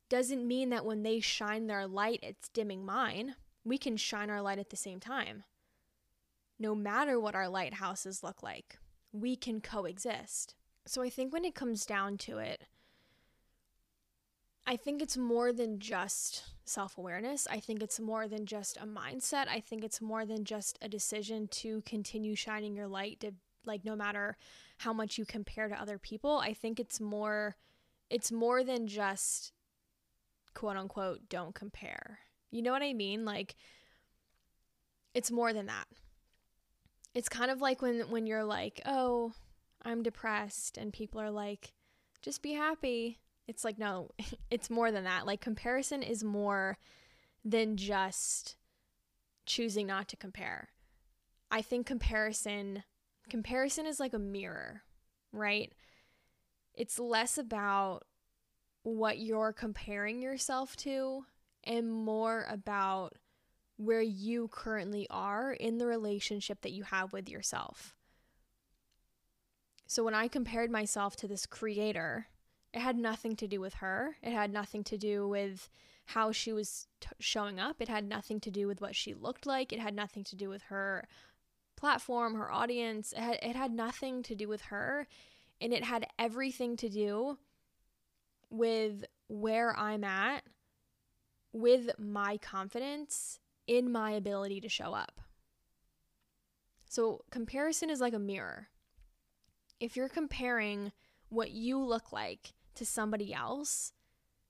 doesn't 0.08 0.46
mean 0.46 0.70
that 0.70 0.84
when 0.84 1.02
they 1.02 1.20
shine 1.20 1.66
their 1.66 1.86
light, 1.86 2.20
it's 2.22 2.48
dimming 2.48 2.84
mine. 2.84 3.34
We 3.64 3.78
can 3.78 3.96
shine 3.96 4.30
our 4.30 4.42
light 4.42 4.58
at 4.58 4.70
the 4.70 4.76
same 4.76 5.00
time. 5.00 5.44
No 6.58 6.74
matter 6.74 7.18
what 7.18 7.34
our 7.34 7.48
lighthouses 7.48 8.22
look 8.22 8.42
like, 8.42 8.78
we 9.12 9.36
can 9.36 9.60
coexist. 9.60 10.54
So 10.86 11.02
I 11.02 11.08
think 11.08 11.32
when 11.32 11.44
it 11.44 11.54
comes 11.54 11.86
down 11.86 12.18
to 12.18 12.38
it, 12.38 12.64
I 14.66 14.76
think 14.76 15.02
it's 15.02 15.16
more 15.16 15.52
than 15.52 15.78
just 15.78 16.44
self 16.64 16.96
awareness. 16.96 17.46
I 17.50 17.60
think 17.60 17.82
it's 17.82 18.00
more 18.00 18.26
than 18.28 18.46
just 18.46 18.76
a 18.78 18.86
mindset. 18.86 19.46
I 19.48 19.60
think 19.60 19.84
it's 19.84 20.00
more 20.00 20.24
than 20.24 20.44
just 20.44 20.78
a 20.80 20.88
decision 20.88 21.48
to 21.48 21.82
continue 21.82 22.34
shining 22.34 22.74
your 22.74 22.88
light 22.88 23.20
to 23.20 23.32
like 23.66 23.84
no 23.84 23.96
matter 23.96 24.36
how 24.78 24.92
much 24.92 25.18
you 25.18 25.24
compare 25.24 25.68
to 25.68 25.80
other 25.80 25.98
people. 25.98 26.38
I 26.38 26.54
think 26.54 26.80
it's 26.80 27.00
more 27.00 27.56
it's 28.10 28.32
more 28.32 28.64
than 28.64 28.86
just 28.86 29.52
quote 30.54 30.76
unquote 30.76 31.28
don't 31.28 31.54
compare. 31.54 32.20
You 32.54 32.62
know 32.62 32.72
what 32.72 32.82
I 32.82 32.92
mean? 32.92 33.24
Like 33.24 33.56
it's 35.12 35.30
more 35.30 35.52
than 35.52 35.66
that. 35.66 35.86
It's 37.14 37.28
kind 37.28 37.50
of 37.50 37.60
like 37.60 37.82
when 37.82 38.00
when 38.10 38.26
you're 38.26 38.44
like, 38.44 38.80
"Oh, 38.86 39.32
I'm 39.82 40.02
depressed 40.02 40.78
and 40.78 40.92
people 40.92 41.20
are 41.20 41.30
like, 41.30 41.72
just 42.22 42.42
be 42.42 42.52
happy. 42.52 43.18
It's 43.46 43.64
like, 43.64 43.78
no, 43.78 44.10
it's 44.50 44.70
more 44.70 44.90
than 44.90 45.04
that. 45.04 45.26
Like, 45.26 45.40
comparison 45.40 46.02
is 46.02 46.24
more 46.24 46.78
than 47.44 47.76
just 47.76 48.56
choosing 49.46 49.86
not 49.86 50.08
to 50.08 50.16
compare. 50.16 50.70
I 51.50 51.60
think 51.60 51.86
comparison 51.86 52.84
comparison 53.28 53.86
is 53.86 54.00
like 54.00 54.12
a 54.12 54.18
mirror, 54.18 54.82
right? 55.32 55.72
It's 56.74 56.98
less 56.98 57.38
about 57.38 58.04
what 58.82 59.18
you're 59.18 59.52
comparing 59.52 60.20
yourself 60.20 60.76
to 60.76 61.24
and 61.66 61.90
more 61.90 62.46
about 62.48 63.14
where 63.76 64.02
you 64.02 64.48
currently 64.48 65.06
are 65.10 65.52
in 65.52 65.78
the 65.78 65.86
relationship 65.86 66.60
that 66.62 66.72
you 66.72 66.84
have 66.84 67.12
with 67.12 67.28
yourself. 67.28 67.94
So 69.86 70.04
when 70.04 70.14
I 70.14 70.28
compared 70.28 70.70
myself 70.70 71.16
to 71.16 71.28
this 71.28 71.46
creator, 71.46 72.26
it 72.72 72.80
had 72.80 72.96
nothing 72.96 73.36
to 73.36 73.46
do 73.46 73.60
with 73.60 73.74
her. 73.74 74.16
It 74.22 74.32
had 74.32 74.52
nothing 74.52 74.84
to 74.84 74.96
do 74.96 75.28
with 75.28 75.68
how 76.06 76.32
she 76.32 76.52
was 76.52 76.86
t- 77.00 77.08
showing 77.18 77.58
up. 77.58 77.80
It 77.80 77.88
had 77.88 78.08
nothing 78.08 78.40
to 78.40 78.50
do 78.50 78.66
with 78.66 78.80
what 78.80 78.94
she 78.94 79.14
looked 79.14 79.46
like. 79.46 79.72
It 79.72 79.80
had 79.80 79.94
nothing 79.94 80.24
to 80.24 80.36
do 80.36 80.48
with 80.48 80.62
her 80.62 81.06
platform, 81.76 82.34
her 82.34 82.50
audience. 82.50 83.12
It 83.12 83.20
had, 83.20 83.38
it 83.42 83.56
had 83.56 83.72
nothing 83.72 84.22
to 84.24 84.34
do 84.34 84.48
with 84.48 84.62
her. 84.62 85.06
And 85.60 85.72
it 85.72 85.84
had 85.84 86.06
everything 86.18 86.76
to 86.78 86.88
do 86.88 87.38
with 88.50 89.04
where 89.28 89.76
I'm 89.78 90.04
at, 90.04 90.42
with 91.54 91.90
my 91.98 92.36
confidence 92.36 93.38
in 93.66 93.90
my 93.90 94.10
ability 94.10 94.60
to 94.60 94.68
show 94.68 94.92
up. 94.92 95.20
So, 96.86 97.24
comparison 97.30 97.88
is 97.88 98.00
like 98.00 98.12
a 98.12 98.18
mirror. 98.18 98.68
If 99.80 99.96
you're 99.96 100.08
comparing 100.08 100.92
what 101.28 101.52
you 101.52 101.82
look 101.82 102.12
like 102.12 102.52
to 102.74 102.84
somebody 102.84 103.32
else, 103.32 103.92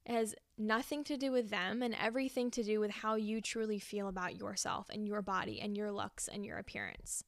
it 0.07 0.13
has 0.13 0.35
nothing 0.59 1.05
to 1.05 1.17
do 1.17 1.31
with 1.31 1.51
them 1.51 1.83
and 1.83 1.95
everything 1.95 2.51
to 2.53 2.63
do 2.63 2.81
with 2.81 2.91
how 2.91 3.15
you 3.15 3.41
truly 3.41 3.79
feel 3.79 4.09
about 4.09 4.37
yourself 4.37 4.89
and 4.91 5.07
your 5.07 5.23
body 5.23 5.61
and 5.61 5.77
your 5.77 5.93
looks 5.93 6.29
and 6.29 6.45
your 6.45 6.59
appearance. 6.59 7.25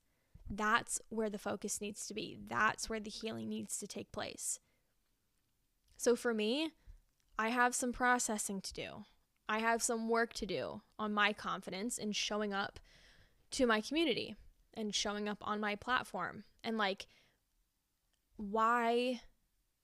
That's 0.48 1.00
where 1.08 1.30
the 1.30 1.38
focus 1.38 1.80
needs 1.80 2.06
to 2.06 2.14
be. 2.14 2.38
That's 2.48 2.88
where 2.88 3.00
the 3.00 3.10
healing 3.10 3.48
needs 3.48 3.78
to 3.78 3.86
take 3.86 4.12
place. 4.12 4.58
So 5.96 6.14
for 6.16 6.34
me, 6.34 6.72
I 7.38 7.48
have 7.48 7.74
some 7.74 7.92
processing 7.92 8.60
to 8.60 8.72
do. 8.72 8.88
I 9.48 9.58
have 9.60 9.82
some 9.82 10.08
work 10.08 10.32
to 10.34 10.46
do 10.46 10.82
on 10.98 11.12
my 11.12 11.32
confidence 11.32 11.98
in 11.98 12.12
showing 12.12 12.52
up 12.52 12.80
to 13.52 13.66
my 13.66 13.80
community 13.80 14.36
and 14.74 14.94
showing 14.94 15.28
up 15.28 15.38
on 15.42 15.60
my 15.60 15.76
platform. 15.76 16.44
And 16.64 16.76
like 16.76 17.06
why 18.36 19.20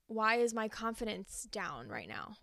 why 0.07 0.35
is 0.35 0.53
my 0.53 0.67
confidence 0.67 1.47
down 1.51 1.87
right 1.87 2.07
now? 2.07 2.35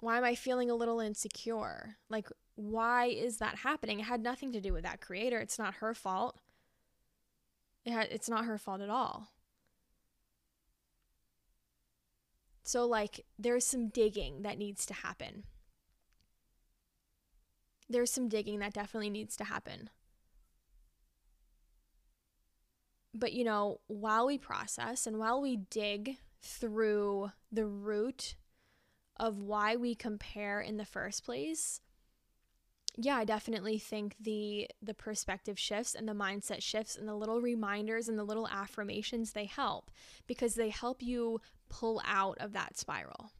Why 0.00 0.18
am 0.18 0.24
I 0.24 0.34
feeling 0.34 0.70
a 0.70 0.74
little 0.74 1.00
insecure? 1.00 1.96
Like 2.08 2.28
why 2.56 3.06
is 3.06 3.38
that 3.38 3.58
happening? 3.58 4.00
It 4.00 4.04
had 4.04 4.22
nothing 4.22 4.52
to 4.52 4.60
do 4.60 4.72
with 4.72 4.84
that 4.84 5.00
creator. 5.00 5.38
It's 5.38 5.58
not 5.58 5.74
her 5.74 5.94
fault. 5.94 6.38
It 7.84 7.92
it's 8.10 8.28
not 8.28 8.46
her 8.46 8.58
fault 8.58 8.80
at 8.80 8.90
all. 8.90 9.28
So, 12.66 12.86
like, 12.86 13.26
there's 13.38 13.66
some 13.66 13.88
digging 13.88 14.40
that 14.42 14.56
needs 14.56 14.86
to 14.86 14.94
happen. 14.94 15.44
There's 17.88 18.10
some 18.10 18.28
digging 18.28 18.60
that 18.60 18.72
definitely 18.72 19.10
needs 19.10 19.36
to 19.36 19.44
happen. 19.44 19.90
But, 23.14 23.32
you 23.32 23.44
know, 23.44 23.80
while 23.86 24.26
we 24.26 24.38
process 24.38 25.06
and 25.06 25.18
while 25.18 25.40
we 25.40 25.56
dig 25.56 26.16
through 26.42 27.30
the 27.52 27.66
root 27.66 28.34
of 29.16 29.42
why 29.42 29.76
we 29.76 29.94
compare 29.94 30.60
in 30.60 30.76
the 30.76 30.84
first 30.84 31.24
place, 31.24 31.80
yeah, 32.96 33.16
I 33.16 33.24
definitely 33.24 33.78
think 33.78 34.14
the 34.20 34.68
the 34.80 34.94
perspective 34.94 35.58
shifts 35.58 35.94
and 35.94 36.08
the 36.08 36.12
mindset 36.12 36.62
shifts 36.62 36.96
and 36.96 37.08
the 37.08 37.14
little 37.14 37.40
reminders 37.40 38.08
and 38.08 38.16
the 38.18 38.24
little 38.24 38.46
affirmations 38.48 39.32
they 39.32 39.46
help 39.46 39.90
because 40.26 40.54
they 40.54 40.68
help 40.68 41.02
you 41.02 41.40
pull 41.68 42.00
out 42.06 42.38
of 42.38 42.52
that 42.52 42.78
spiral. 42.78 43.32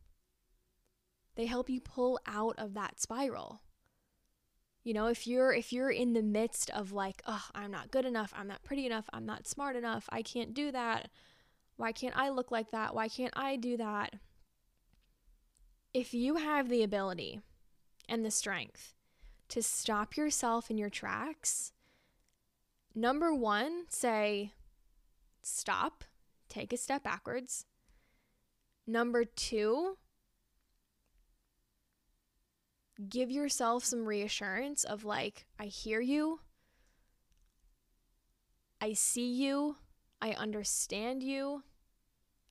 They 1.36 1.46
help 1.46 1.68
you 1.68 1.80
pull 1.80 2.18
out 2.26 2.56
of 2.58 2.74
that 2.74 3.00
spiral. 3.00 3.60
You 4.84 4.92
know, 4.92 5.06
if 5.06 5.26
you're 5.26 5.52
if 5.52 5.72
you're 5.72 5.90
in 5.90 6.12
the 6.12 6.22
midst 6.22 6.70
of 6.70 6.92
like, 6.92 7.22
"Oh, 7.26 7.46
I'm 7.54 7.70
not 7.70 7.90
good 7.90 8.04
enough, 8.04 8.32
I'm 8.36 8.46
not 8.46 8.62
pretty 8.62 8.84
enough, 8.84 9.08
I'm 9.12 9.24
not 9.24 9.48
smart 9.48 9.76
enough, 9.76 10.08
I 10.12 10.20
can't 10.22 10.52
do 10.52 10.70
that. 10.72 11.10
Why 11.76 11.90
can't 11.90 12.16
I 12.16 12.28
look 12.28 12.50
like 12.50 12.70
that? 12.70 12.94
Why 12.94 13.08
can't 13.08 13.32
I 13.34 13.56
do 13.56 13.78
that?" 13.78 14.16
If 15.94 16.12
you 16.12 16.36
have 16.36 16.68
the 16.68 16.82
ability 16.82 17.40
and 18.08 18.24
the 18.24 18.30
strength 18.30 18.94
to 19.48 19.62
stop 19.62 20.16
yourself 20.16 20.70
in 20.70 20.76
your 20.76 20.90
tracks, 20.90 21.72
number 22.94 23.34
one, 23.34 23.84
say, 23.88 24.52
stop, 25.40 26.04
take 26.48 26.72
a 26.72 26.76
step 26.76 27.04
backwards. 27.04 27.66
Number 28.86 29.24
two, 29.24 29.96
give 33.08 33.30
yourself 33.30 33.84
some 33.84 34.06
reassurance 34.06 34.84
of 34.84 35.04
like, 35.04 35.46
I 35.58 35.66
hear 35.66 36.00
you, 36.00 36.40
I 38.80 38.92
see 38.92 39.32
you, 39.32 39.76
I 40.20 40.32
understand 40.32 41.22
you, 41.22 41.62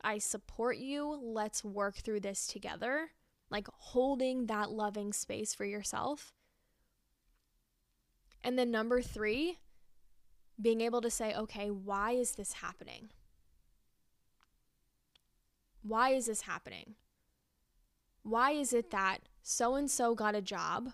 I 0.02 0.18
support 0.18 0.78
you. 0.78 1.18
Let's 1.22 1.64
work 1.64 1.96
through 1.96 2.22
this 2.22 2.46
together. 2.46 3.12
Like 3.50 3.68
holding 3.72 4.48
that 4.48 4.72
loving 4.72 5.14
space 5.14 5.54
for 5.54 5.64
yourself 5.64 6.34
and 8.44 8.60
then 8.60 8.72
number 8.72 9.02
three, 9.02 9.60
being 10.62 10.82
able 10.82 11.02
to 11.02 11.10
say, 11.10 11.34
okay, 11.34 11.70
why 11.70 12.12
is 12.12 12.34
this 12.34 12.54
happening? 12.54 13.10
Why 15.82 16.10
is 16.10 16.26
this 16.26 16.42
happening? 16.42 16.96
Why 18.24 18.52
is 18.52 18.74
it 18.74 18.92
that 18.92 19.20
so 19.44 19.76
and 19.76 19.92
so 19.92 20.16
got 20.16 20.36
a 20.36 20.42
job 20.42 20.94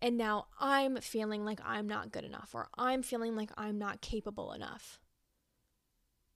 and 0.00 0.16
now 0.16 0.46
I'm 0.58 0.96
feeling 0.98 1.44
like 1.44 1.60
I'm 1.64 1.88
not 1.88 2.12
good 2.12 2.24
enough 2.24 2.50
or 2.54 2.68
I'm 2.78 3.02
feeling 3.02 3.34
like 3.34 3.50
I'm 3.56 3.78
not 3.78 4.00
capable 4.00 4.52
enough? 4.52 5.00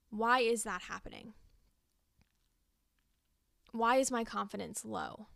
Why 0.09 0.39
is 0.39 0.63
that 0.63 0.83
happening? 0.83 1.33
Why 3.71 3.97
is 3.97 4.11
my 4.11 4.23
confidence 4.23 4.85
low? 4.85 5.27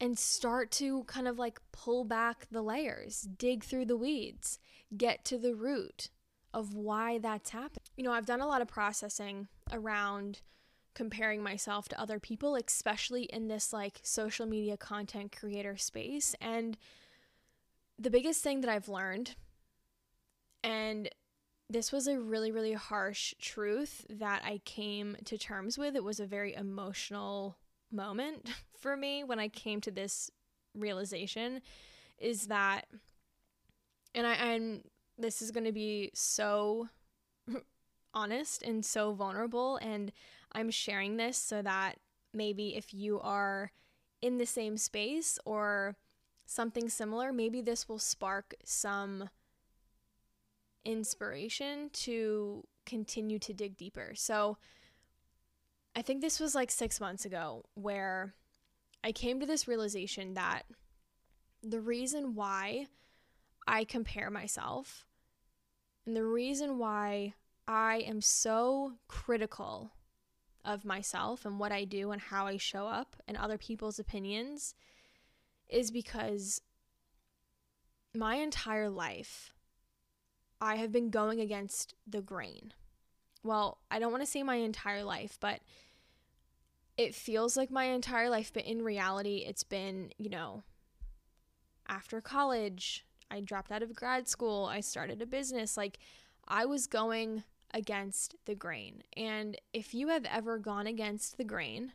and 0.00 0.18
start 0.18 0.70
to 0.70 1.04
kind 1.04 1.28
of 1.28 1.38
like 1.38 1.60
pull 1.72 2.04
back 2.04 2.46
the 2.50 2.62
layers, 2.62 3.28
dig 3.36 3.62
through 3.62 3.84
the 3.84 3.96
weeds, 3.96 4.58
get 4.96 5.24
to 5.26 5.36
the 5.36 5.54
root 5.54 6.08
of 6.54 6.74
why 6.74 7.18
that's 7.18 7.50
happening. 7.50 7.84
You 7.96 8.04
know, 8.04 8.12
I've 8.12 8.26
done 8.26 8.40
a 8.40 8.46
lot 8.46 8.62
of 8.62 8.68
processing 8.68 9.48
around 9.70 10.40
comparing 10.94 11.42
myself 11.42 11.88
to 11.88 12.00
other 12.00 12.18
people, 12.18 12.56
especially 12.56 13.24
in 13.24 13.48
this 13.48 13.72
like 13.72 14.00
social 14.02 14.46
media 14.46 14.76
content 14.76 15.36
creator 15.36 15.76
space. 15.76 16.34
And 16.40 16.76
the 17.98 18.10
biggest 18.10 18.42
thing 18.42 18.60
that 18.62 18.70
I've 18.70 18.88
learned, 18.88 19.34
and 20.64 21.08
this 21.68 21.92
was 21.92 22.08
a 22.08 22.18
really, 22.18 22.50
really 22.50 22.72
harsh 22.72 23.34
truth 23.40 24.04
that 24.10 24.42
I 24.44 24.60
came 24.64 25.16
to 25.24 25.38
terms 25.38 25.78
with. 25.78 25.94
It 25.94 26.04
was 26.04 26.18
a 26.18 26.26
very 26.26 26.54
emotional 26.54 27.56
moment 27.92 28.50
for 28.78 28.96
me 28.96 29.24
when 29.24 29.38
I 29.38 29.48
came 29.48 29.80
to 29.82 29.90
this 29.90 30.30
realization 30.74 31.60
is 32.18 32.46
that 32.46 32.86
and 34.14 34.26
I 34.26 34.34
and 34.34 34.82
this 35.18 35.42
is 35.42 35.50
going 35.50 35.64
to 35.64 35.72
be 35.72 36.10
so 36.14 36.88
honest 38.14 38.62
and 38.62 38.84
so 38.84 39.12
vulnerable 39.12 39.76
and 39.76 40.12
I'm 40.52 40.70
sharing 40.70 41.16
this 41.16 41.36
so 41.36 41.62
that 41.62 41.96
maybe 42.32 42.76
if 42.76 42.92
you 42.92 43.20
are 43.20 43.72
in 44.22 44.38
the 44.38 44.46
same 44.46 44.76
space 44.76 45.38
or 45.44 45.96
something 46.46 46.88
similar, 46.88 47.32
maybe 47.32 47.60
this 47.60 47.88
will 47.88 47.98
spark 47.98 48.54
some 48.64 49.30
inspiration 50.84 51.90
to 51.92 52.66
continue 52.86 53.38
to 53.38 53.52
dig 53.52 53.76
deeper. 53.76 54.12
So, 54.14 54.58
I 55.94 56.02
think 56.02 56.20
this 56.20 56.38
was 56.38 56.54
like 56.54 56.70
six 56.70 57.00
months 57.00 57.24
ago 57.24 57.64
where 57.74 58.34
I 59.02 59.10
came 59.12 59.40
to 59.40 59.46
this 59.46 59.66
realization 59.66 60.34
that 60.34 60.62
the 61.62 61.80
reason 61.80 62.34
why 62.34 62.86
I 63.66 63.84
compare 63.84 64.30
myself 64.30 65.04
and 66.06 66.16
the 66.16 66.24
reason 66.24 66.78
why 66.78 67.34
I 67.66 67.98
am 68.06 68.20
so 68.20 68.94
critical 69.08 69.90
of 70.64 70.84
myself 70.84 71.44
and 71.44 71.58
what 71.58 71.72
I 71.72 71.84
do 71.84 72.10
and 72.10 72.20
how 72.20 72.46
I 72.46 72.56
show 72.56 72.86
up 72.86 73.16
and 73.26 73.36
other 73.36 73.58
people's 73.58 73.98
opinions 73.98 74.74
is 75.68 75.90
because 75.90 76.60
my 78.14 78.36
entire 78.36 78.90
life 78.90 79.54
I 80.60 80.76
have 80.76 80.92
been 80.92 81.10
going 81.10 81.40
against 81.40 81.94
the 82.06 82.20
grain 82.20 82.74
well, 83.42 83.78
I 83.90 83.98
don't 83.98 84.12
want 84.12 84.22
to 84.22 84.30
say 84.30 84.42
my 84.42 84.56
entire 84.56 85.02
life, 85.02 85.38
but 85.40 85.60
it 86.96 87.14
feels 87.14 87.56
like 87.56 87.70
my 87.70 87.84
entire 87.84 88.28
life, 88.28 88.50
but 88.52 88.64
in 88.64 88.82
reality, 88.82 89.44
it's 89.46 89.64
been, 89.64 90.10
you 90.18 90.28
know, 90.28 90.62
after 91.88 92.20
college, 92.20 93.06
I 93.30 93.40
dropped 93.40 93.72
out 93.72 93.82
of 93.82 93.94
grad 93.94 94.28
school, 94.28 94.66
I 94.66 94.80
started 94.80 95.22
a 95.22 95.26
business. 95.26 95.76
Like 95.76 95.98
I 96.46 96.66
was 96.66 96.86
going 96.86 97.44
against 97.72 98.36
the 98.46 98.54
grain. 98.54 99.02
And 99.16 99.56
if 99.72 99.94
you 99.94 100.08
have 100.08 100.24
ever 100.24 100.58
gone 100.58 100.86
against 100.86 101.36
the 101.36 101.44
grain, 101.44 101.92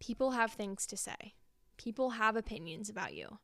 people 0.00 0.32
have 0.32 0.52
things 0.52 0.86
to 0.86 0.96
say. 0.96 1.34
People 1.76 2.10
have 2.10 2.36
opinions 2.36 2.88
about 2.88 3.14
you. 3.14 3.38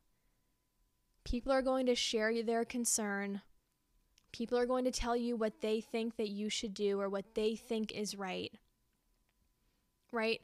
People 1.23 1.51
are 1.51 1.61
going 1.61 1.85
to 1.87 1.95
share 1.95 2.41
their 2.43 2.63
concern. 2.63 3.41
People 4.31 4.57
are 4.57 4.65
going 4.65 4.85
to 4.85 4.91
tell 4.91 5.15
you 5.15 5.35
what 5.35 5.61
they 5.61 5.81
think 5.81 6.15
that 6.17 6.29
you 6.29 6.49
should 6.49 6.73
do 6.73 6.99
or 6.99 7.09
what 7.09 7.35
they 7.35 7.55
think 7.55 7.91
is 7.91 8.15
right. 8.15 8.51
Right? 10.11 10.41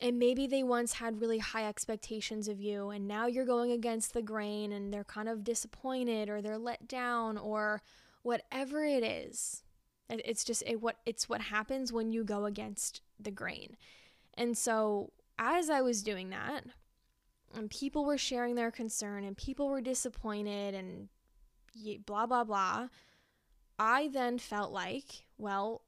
And 0.00 0.18
maybe 0.18 0.46
they 0.46 0.62
once 0.62 0.94
had 0.94 1.20
really 1.20 1.38
high 1.38 1.68
expectations 1.68 2.48
of 2.48 2.60
you, 2.60 2.90
and 2.90 3.06
now 3.06 3.26
you're 3.26 3.44
going 3.44 3.70
against 3.70 4.14
the 4.14 4.22
grain 4.22 4.72
and 4.72 4.92
they're 4.92 5.04
kind 5.04 5.28
of 5.28 5.44
disappointed 5.44 6.28
or 6.28 6.42
they're 6.42 6.58
let 6.58 6.88
down 6.88 7.38
or 7.38 7.82
whatever 8.22 8.84
it 8.84 9.02
is. 9.02 9.62
It's 10.08 10.44
just 10.44 10.62
it, 10.66 10.80
what 10.80 10.96
it's 11.06 11.28
what 11.28 11.40
happens 11.40 11.92
when 11.92 12.12
you 12.12 12.24
go 12.24 12.44
against 12.44 13.00
the 13.18 13.30
grain. 13.30 13.76
And 14.34 14.56
so 14.56 15.12
as 15.38 15.70
I 15.70 15.80
was 15.80 16.02
doing 16.02 16.30
that, 16.30 16.64
and 17.54 17.70
people 17.70 18.04
were 18.04 18.18
sharing 18.18 18.54
their 18.54 18.70
concern 18.70 19.24
and 19.24 19.36
people 19.36 19.68
were 19.68 19.80
disappointed 19.80 20.74
and 20.74 21.08
blah 22.06 22.26
blah 22.26 22.44
blah, 22.44 22.88
I 23.78 24.08
then 24.08 24.38
felt 24.38 24.72
like, 24.72 25.24
well, 25.38 25.82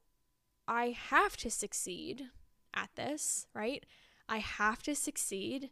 I 0.66 0.96
have 1.10 1.36
to 1.38 1.50
succeed 1.50 2.26
at 2.72 2.90
this, 2.96 3.46
right? 3.54 3.84
I 4.28 4.38
have 4.38 4.82
to 4.84 4.94
succeed. 4.94 5.70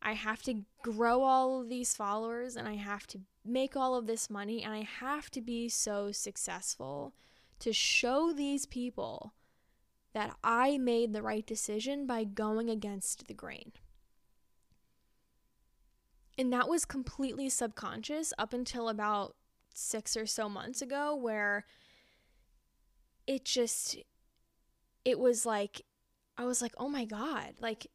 I 0.00 0.12
have 0.12 0.42
to 0.44 0.64
grow 0.82 1.22
all 1.22 1.60
of 1.60 1.68
these 1.68 1.94
followers 1.94 2.54
and 2.54 2.68
I 2.68 2.74
have 2.74 3.06
to 3.08 3.20
make 3.48 3.76
all 3.76 3.94
of 3.94 4.06
this 4.06 4.30
money 4.30 4.62
and 4.62 4.72
I 4.72 4.82
have 5.00 5.30
to 5.30 5.40
be 5.40 5.68
so 5.68 6.12
successful 6.12 7.14
to 7.60 7.72
show 7.72 8.32
these 8.32 8.66
people 8.66 9.34
that 10.12 10.34
I 10.42 10.78
made 10.78 11.12
the 11.12 11.22
right 11.22 11.46
decision 11.46 12.06
by 12.06 12.24
going 12.24 12.70
against 12.70 13.26
the 13.28 13.34
grain. 13.34 13.72
And 16.38 16.52
that 16.52 16.68
was 16.68 16.84
completely 16.84 17.48
subconscious 17.48 18.32
up 18.38 18.52
until 18.52 18.88
about 18.88 19.36
six 19.74 20.16
or 20.16 20.26
so 20.26 20.48
months 20.48 20.82
ago, 20.82 21.14
where 21.14 21.64
it 23.26 23.44
just, 23.44 23.96
it 25.04 25.18
was 25.18 25.46
like 25.46 25.82
I 26.38 26.44
was 26.44 26.60
like, 26.60 26.74
oh 26.78 26.88
my 26.88 27.04
God, 27.04 27.54
like 27.60 27.86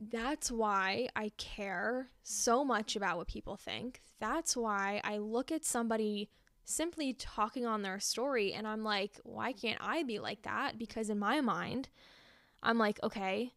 that's 0.00 0.50
why 0.50 1.08
I 1.16 1.32
care 1.38 2.10
so 2.22 2.64
much 2.64 2.96
about 2.96 3.16
what 3.16 3.28
people 3.28 3.56
think. 3.56 4.02
That's 4.20 4.56
why 4.56 5.00
I 5.04 5.18
look 5.18 5.50
at 5.50 5.64
somebody 5.64 6.30
simply 6.64 7.14
talking 7.14 7.64
on 7.64 7.82
their 7.82 8.00
story 8.00 8.52
and 8.52 8.66
I'm 8.66 8.82
like, 8.82 9.12
why 9.22 9.52
can't 9.52 9.80
I 9.80 10.02
be 10.02 10.18
like 10.18 10.42
that? 10.42 10.78
Because 10.78 11.08
in 11.08 11.18
my 11.18 11.40
mind, 11.40 11.88
I'm 12.62 12.78
like, 12.78 12.98
okay, 13.02 13.52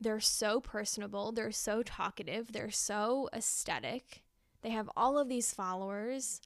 they're 0.00 0.20
so 0.20 0.60
personable, 0.60 1.32
they're 1.32 1.52
so 1.52 1.82
talkative, 1.82 2.52
they're 2.52 2.70
so 2.70 3.28
aesthetic. 3.32 4.22
They 4.62 4.70
have 4.70 4.90
all 4.96 5.18
of 5.18 5.28
these 5.28 5.54
followers. 5.54 6.40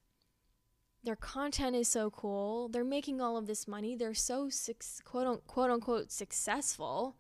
Their 1.05 1.17
content 1.17 1.75
is 1.75 1.89
so 1.89 2.11
cool. 2.11 2.69
They're 2.69 2.85
making 2.85 3.21
all 3.21 3.37
of 3.37 3.47
this 3.47 3.67
money. 3.67 3.97
They're 3.97 4.15
so 4.15 4.51
quote 5.05 5.27
unquote, 5.27 5.47
quote 5.47 5.71
unquote 5.71 6.13
successful. 6.13 7.17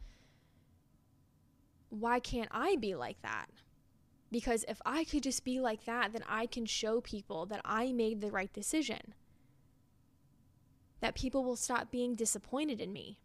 Why 1.92 2.20
can't 2.20 2.48
I 2.50 2.76
be 2.76 2.94
like 2.94 3.20
that? 3.20 3.50
Because 4.30 4.64
if 4.66 4.80
I 4.86 5.04
could 5.04 5.22
just 5.22 5.44
be 5.44 5.60
like 5.60 5.84
that, 5.84 6.14
then 6.14 6.24
I 6.26 6.46
can 6.46 6.64
show 6.64 7.02
people 7.02 7.44
that 7.46 7.60
I 7.66 7.92
made 7.92 8.22
the 8.22 8.30
right 8.30 8.50
decision. 8.50 9.12
That 11.00 11.14
people 11.14 11.44
will 11.44 11.56
stop 11.56 11.90
being 11.90 12.14
disappointed 12.14 12.80
in 12.80 12.94
me. 12.94 13.18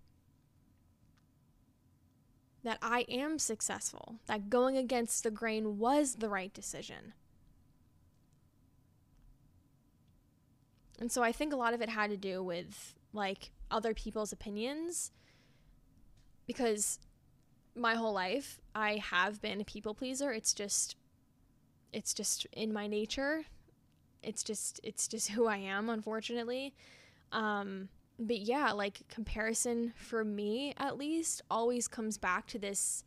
That 2.65 2.77
I 2.81 3.05
am 3.07 3.39
successful. 3.39 4.15
That 4.25 4.49
going 4.49 4.75
against 4.75 5.23
the 5.23 5.31
grain 5.31 5.77
was 5.77 6.15
the 6.15 6.27
right 6.27 6.53
decision. 6.53 7.13
And 10.99 11.09
so 11.09 11.23
I 11.23 11.31
think 11.31 11.53
a 11.53 11.57
lot 11.57 11.73
of 11.73 11.81
it 11.81 11.87
had 11.87 12.09
to 12.09 12.17
do 12.17 12.43
with 12.43 12.95
like 13.13 13.51
other 13.71 13.93
people's 13.93 14.33
opinions 14.33 15.13
because 16.45 16.99
my 17.77 17.95
whole 17.95 18.13
life 18.13 18.59
I 18.75 18.97
have 18.97 19.41
been 19.41 19.61
a 19.61 19.65
people 19.65 19.93
pleaser. 19.93 20.31
It's 20.31 20.53
just 20.53 20.95
it's 21.93 22.13
just 22.13 22.45
in 22.51 22.73
my 22.73 22.87
nature. 22.87 23.45
It's 24.21 24.43
just 24.43 24.79
it's 24.83 25.07
just 25.07 25.29
who 25.31 25.47
I 25.47 25.57
am 25.57 25.89
unfortunately. 25.89 26.73
Um 27.31 27.89
but 28.19 28.39
yeah, 28.39 28.71
like 28.71 29.07
comparison 29.09 29.93
for 29.95 30.23
me 30.23 30.73
at 30.77 30.97
least 30.97 31.41
always 31.51 31.87
comes 31.87 32.17
back 32.17 32.47
to 32.47 32.59
this 32.59 33.03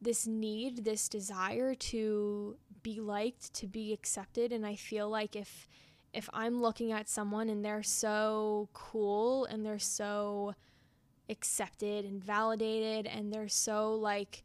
this 0.00 0.26
need, 0.26 0.84
this 0.84 1.08
desire 1.08 1.74
to 1.74 2.56
be 2.82 3.00
liked, 3.00 3.52
to 3.54 3.66
be 3.66 3.92
accepted 3.92 4.52
and 4.52 4.66
I 4.66 4.76
feel 4.76 5.08
like 5.08 5.36
if 5.36 5.68
if 6.12 6.28
I'm 6.32 6.62
looking 6.62 6.92
at 6.92 7.08
someone 7.08 7.48
and 7.48 7.64
they're 7.64 7.82
so 7.82 8.68
cool 8.72 9.44
and 9.44 9.64
they're 9.64 9.78
so 9.78 10.54
accepted 11.28 12.04
and 12.04 12.22
validated 12.22 13.06
and 13.06 13.32
they're 13.32 13.48
so 13.48 13.94
like 13.94 14.44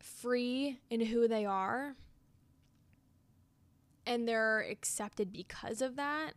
free 0.00 0.78
in 0.90 1.00
who 1.00 1.28
they 1.28 1.44
are 1.44 1.94
and 4.06 4.26
they're 4.26 4.60
accepted 4.60 5.32
because 5.32 5.82
of 5.82 5.96
that, 5.96 6.32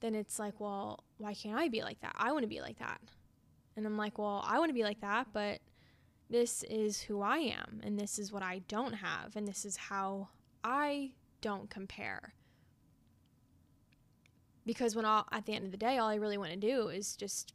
then 0.00 0.14
it's 0.14 0.38
like, 0.38 0.58
well, 0.58 1.04
why 1.18 1.34
can't 1.34 1.58
I 1.58 1.68
be 1.68 1.82
like 1.82 2.00
that? 2.00 2.14
I 2.16 2.32
want 2.32 2.42
to 2.42 2.48
be 2.48 2.60
like 2.60 2.78
that. 2.78 3.00
And 3.76 3.86
I'm 3.86 3.96
like, 3.96 4.18
well, 4.18 4.42
I 4.46 4.58
want 4.58 4.70
to 4.70 4.74
be 4.74 4.84
like 4.84 5.00
that, 5.02 5.28
but 5.32 5.60
this 6.30 6.62
is 6.64 7.02
who 7.02 7.20
I 7.20 7.38
am 7.38 7.80
and 7.82 7.98
this 7.98 8.18
is 8.18 8.32
what 8.32 8.42
I 8.42 8.62
don't 8.66 8.94
have 8.94 9.36
and 9.36 9.46
this 9.46 9.64
is 9.64 9.76
how 9.76 10.28
I 10.62 11.12
don't 11.40 11.68
compare 11.68 12.32
because 14.66 14.96
when 14.96 15.04
all 15.04 15.26
at 15.30 15.46
the 15.46 15.52
end 15.52 15.66
of 15.66 15.70
the 15.70 15.76
day 15.76 15.98
all 15.98 16.08
i 16.08 16.14
really 16.14 16.38
want 16.38 16.50
to 16.50 16.56
do 16.56 16.88
is 16.88 17.16
just 17.16 17.52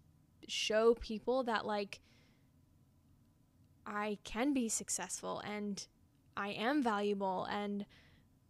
show 0.49 0.93
people 0.95 1.43
that 1.43 1.65
like 1.65 1.99
i 3.85 4.17
can 4.23 4.53
be 4.53 4.67
successful 4.69 5.39
and 5.39 5.87
i 6.35 6.49
am 6.49 6.81
valuable 6.81 7.45
and 7.45 7.85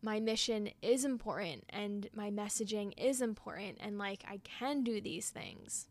my 0.02 0.20
mission 0.20 0.70
is 0.82 1.04
important 1.04 1.66
and 1.70 2.10
my 2.14 2.32
messaging 2.32 2.94
is 2.98 3.22
important 3.22 3.78
and 3.82 3.98
like 3.98 4.24
i 4.28 4.40
can 4.44 4.84
do 4.84 5.02
these 5.02 5.30
things. 5.30 5.88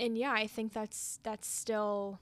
And 0.00 0.16
yeah 0.16 0.32
i 0.32 0.46
think 0.46 0.72
that's 0.72 1.18
that's 1.24 1.48
still 1.48 2.20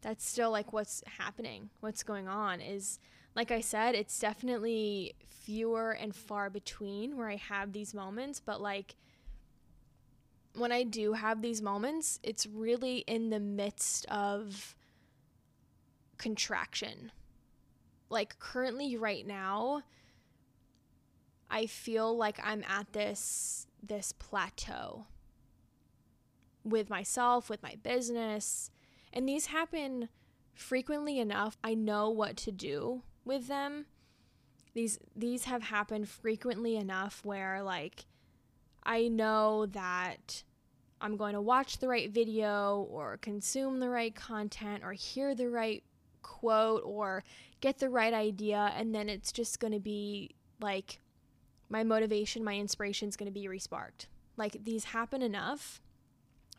that's 0.00 0.26
still 0.26 0.50
like 0.50 0.72
what's 0.72 1.02
happening 1.18 1.70
what's 1.78 2.02
going 2.02 2.26
on 2.26 2.60
is 2.60 2.98
like 3.34 3.50
I 3.50 3.60
said, 3.60 3.94
it's 3.94 4.18
definitely 4.18 5.14
fewer 5.26 5.92
and 5.92 6.14
far 6.14 6.50
between 6.50 7.16
where 7.16 7.28
I 7.28 7.36
have 7.36 7.72
these 7.72 7.94
moments, 7.94 8.40
but 8.40 8.60
like 8.60 8.94
when 10.54 10.70
I 10.70 10.82
do 10.82 11.14
have 11.14 11.40
these 11.40 11.62
moments, 11.62 12.20
it's 12.22 12.46
really 12.46 12.98
in 12.98 13.30
the 13.30 13.40
midst 13.40 14.04
of 14.06 14.76
contraction. 16.18 17.10
Like 18.10 18.38
currently 18.38 18.96
right 18.96 19.26
now, 19.26 19.82
I 21.50 21.66
feel 21.66 22.16
like 22.16 22.38
I'm 22.42 22.64
at 22.68 22.92
this 22.92 23.66
this 23.82 24.12
plateau 24.12 25.06
with 26.64 26.88
myself, 26.88 27.50
with 27.50 27.62
my 27.62 27.76
business, 27.82 28.70
and 29.12 29.28
these 29.28 29.46
happen 29.46 30.08
frequently 30.54 31.18
enough. 31.18 31.56
I 31.64 31.74
know 31.74 32.10
what 32.10 32.36
to 32.38 32.52
do 32.52 33.02
with 33.24 33.48
them. 33.48 33.86
These 34.74 34.98
these 35.14 35.44
have 35.44 35.64
happened 35.64 36.08
frequently 36.08 36.76
enough 36.76 37.20
where 37.24 37.62
like 37.62 38.06
I 38.82 39.08
know 39.08 39.66
that 39.66 40.42
I'm 41.00 41.16
going 41.16 41.34
to 41.34 41.40
watch 41.40 41.78
the 41.78 41.88
right 41.88 42.10
video 42.10 42.86
or 42.90 43.18
consume 43.18 43.80
the 43.80 43.90
right 43.90 44.14
content 44.14 44.82
or 44.84 44.92
hear 44.92 45.34
the 45.34 45.48
right 45.48 45.82
quote 46.22 46.82
or 46.84 47.24
get 47.60 47.78
the 47.78 47.88
right 47.88 48.14
idea 48.14 48.72
and 48.76 48.94
then 48.94 49.08
it's 49.08 49.32
just 49.32 49.60
going 49.60 49.72
to 49.72 49.80
be 49.80 50.30
like 50.60 51.00
my 51.68 51.82
motivation, 51.82 52.44
my 52.44 52.56
inspiration 52.56 53.08
is 53.08 53.16
going 53.16 53.32
to 53.32 53.32
be 53.32 53.46
resparked. 53.46 54.06
Like 54.36 54.64
these 54.64 54.84
happen 54.84 55.22
enough. 55.22 55.80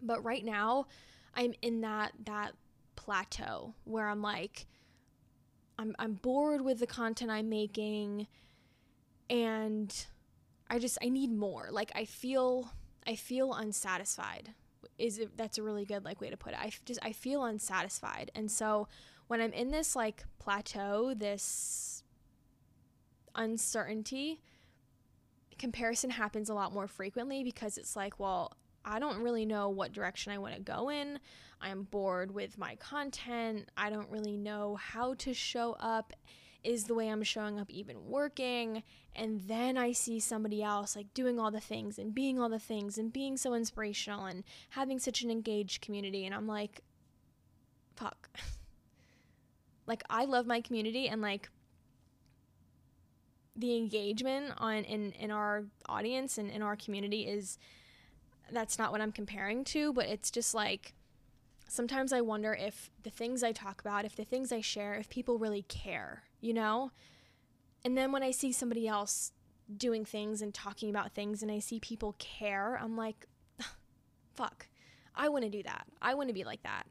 But 0.02 0.24
right 0.24 0.44
now 0.44 0.88
I'm 1.34 1.54
in 1.62 1.82
that 1.82 2.12
that 2.26 2.54
plateau 2.96 3.74
where 3.86 4.08
I'm 4.10 4.22
like 4.22 4.66
I'm 5.84 5.96
I'm 6.00 6.14
bored 6.14 6.62
with 6.62 6.80
the 6.80 6.88
content 6.88 7.30
I'm 7.30 7.50
making 7.50 8.28
and 9.30 10.06
I 10.70 10.80
just 10.80 10.98
I 11.04 11.10
need 11.10 11.32
more. 11.32 11.68
Like 11.72 11.92
I 11.94 12.06
feel 12.06 12.72
I 13.06 13.16
feel 13.16 13.54
unsatisfied 13.54 14.54
is 14.98 15.20
a, 15.20 15.28
that's 15.36 15.58
a 15.58 15.64
really 15.64 15.84
good 15.84 16.06
like 16.06 16.22
way 16.22 16.30
to 16.30 16.38
put 16.38 16.54
it. 16.54 16.60
I 16.60 16.72
just 16.86 17.02
I 17.04 17.12
feel 17.12 17.44
unsatisfied. 17.44 18.32
And 18.34 18.50
so 18.50 18.88
when 19.28 19.42
I'm 19.42 19.52
in 19.52 19.72
this 19.72 19.94
like 19.94 20.24
plateau, 20.40 21.14
this 21.14 22.04
uncertainty, 23.36 24.42
comparison 25.60 26.12
happens 26.12 26.50
a 26.50 26.54
lot 26.54 26.74
more 26.74 26.88
frequently 26.88 27.44
because 27.44 27.78
it's 27.78 27.96
like, 27.96 28.20
well, 28.20 28.54
I 28.86 29.00
don't 29.00 29.22
really 29.22 29.46
know 29.46 29.70
what 29.70 29.94
direction 29.94 30.32
I 30.32 30.38
want 30.38 30.56
to 30.56 30.62
go 30.62 30.90
in. 30.90 31.20
I'm 31.62 31.84
bored 31.84 32.32
with 32.32 32.58
my 32.58 32.76
content. 32.76 33.70
I 33.78 33.90
don't 33.90 34.10
really 34.10 34.36
know 34.36 34.76
how 34.76 35.14
to 35.16 35.34
show 35.34 35.78
up. 35.80 36.14
Is 36.64 36.86
the 36.86 36.94
way 36.94 37.10
I'm 37.10 37.24
showing 37.24 37.60
up 37.60 37.70
even 37.70 38.08
working? 38.08 38.84
And 39.16 39.42
then 39.48 39.78
I 39.78 39.92
see 39.92 40.20
somebody 40.20 40.64
else 40.64 40.96
like 40.96 41.14
doing 41.14 41.40
all 41.40 41.52
the 41.52 41.60
things 41.60 41.98
and 41.98 42.14
being 42.14 42.40
all 42.40 42.50
the 42.50 42.60
things 42.60 42.98
and 42.98 43.12
being 43.12 43.38
so 43.38 43.54
inspirational 43.54 44.26
and 44.26 44.44
having 44.70 45.00
such 45.00 45.22
an 45.24 45.32
engaged 45.32 45.82
community. 45.82 46.26
And 46.26 46.34
I'm 46.34 46.48
like, 46.48 46.82
fuck. 47.96 48.30
like, 49.88 50.04
I 50.10 50.26
love 50.26 50.46
my 50.46 50.62
community 50.62 51.08
and 51.08 51.22
like, 51.22 51.50
the 53.56 53.78
engagement 53.78 54.52
on 54.58 54.78
in 54.84 55.12
in 55.12 55.30
our 55.30 55.66
audience 55.88 56.40
and 56.40 56.50
in 56.50 56.64
our 56.64 56.76
community 56.76 57.28
is 57.28 57.60
that's 58.54 58.78
not 58.78 58.92
what 58.92 59.02
I'm 59.02 59.12
comparing 59.12 59.64
to, 59.66 59.92
but 59.94 60.06
it's 60.06 60.32
just 60.32 60.54
like 60.54 60.94
sometimes 61.68 62.14
I 62.14 62.22
wonder 62.22 62.54
if 62.54 62.92
the 63.02 63.10
things 63.10 63.44
I 63.44 63.52
talk 63.52 63.82
about, 63.82 64.06
if 64.06 64.16
the 64.16 64.26
things 64.26 64.52
I 64.52 64.62
share, 64.62 64.94
if 64.96 65.10
people 65.10 65.38
really 65.38 65.64
care, 65.64 66.24
you 66.40 66.54
know? 66.54 66.92
And 67.84 67.98
then 67.98 68.12
when 68.12 68.24
I 68.24 68.32
see 68.32 68.52
somebody 68.52 68.88
else 68.88 69.32
doing 69.76 70.06
things 70.06 70.42
and 70.42 70.54
talking 70.54 70.90
about 70.90 71.14
things 71.14 71.42
and 71.42 71.52
I 71.52 71.60
see 71.60 71.80
people 71.80 72.16
care, 72.20 72.80
I'm 72.82 72.96
like, 72.96 73.28
fuck, 74.36 74.68
I 75.16 75.30
want 75.30 75.44
to 75.44 75.50
do 75.50 75.64
that. 75.64 75.86
I 76.02 76.14
want 76.14 76.30
to 76.30 76.34
be 76.34 76.44
like 76.44 76.64
that. 76.64 76.84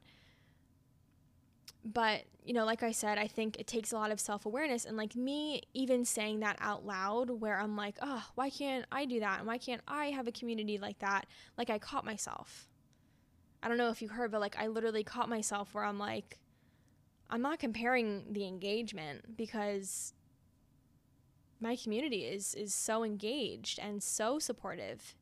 But, 1.84 2.22
you 2.44 2.54
know, 2.54 2.64
like 2.64 2.82
I 2.82 2.92
said, 2.92 3.18
I 3.18 3.26
think 3.26 3.58
it 3.58 3.66
takes 3.66 3.92
a 3.92 3.96
lot 3.96 4.12
of 4.12 4.20
self 4.20 4.46
awareness. 4.46 4.84
And 4.84 4.96
like 4.96 5.16
me 5.16 5.62
even 5.74 6.04
saying 6.04 6.40
that 6.40 6.56
out 6.60 6.86
loud, 6.86 7.30
where 7.30 7.58
I'm 7.58 7.76
like, 7.76 7.96
oh, 8.00 8.24
why 8.34 8.50
can't 8.50 8.86
I 8.92 9.04
do 9.04 9.20
that? 9.20 9.38
And 9.38 9.46
why 9.46 9.58
can't 9.58 9.82
I 9.88 10.06
have 10.06 10.28
a 10.28 10.32
community 10.32 10.78
like 10.78 10.98
that? 11.00 11.26
Like 11.58 11.70
I 11.70 11.78
caught 11.78 12.04
myself. 12.04 12.68
I 13.62 13.68
don't 13.68 13.78
know 13.78 13.90
if 13.90 14.02
you 14.02 14.08
heard, 14.08 14.30
but 14.32 14.40
like 14.40 14.56
I 14.58 14.66
literally 14.66 15.04
caught 15.04 15.28
myself 15.28 15.74
where 15.74 15.84
I'm 15.84 15.98
like, 15.98 16.38
I'm 17.30 17.42
not 17.42 17.58
comparing 17.58 18.32
the 18.32 18.46
engagement 18.46 19.36
because 19.36 20.12
my 21.60 21.76
community 21.76 22.24
is 22.24 22.54
is 22.54 22.74
so 22.74 23.04
engaged 23.04 23.78
and 23.78 24.02
so 24.02 24.38
supportive. 24.38 25.14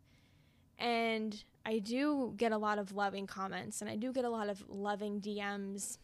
And 0.79 1.45
I 1.65 1.79
do 1.79 2.33
get 2.37 2.53
a 2.53 2.59
lot 2.59 2.79
of 2.79 2.93
loving 2.93 3.27
comments 3.27 3.81
and 3.83 3.91
I 3.91 3.97
do 3.97 4.13
get 4.13 4.25
a 4.25 4.31
lot 4.31 4.49
of 4.49 4.65
loving 4.69 5.21
DMs 5.21 5.99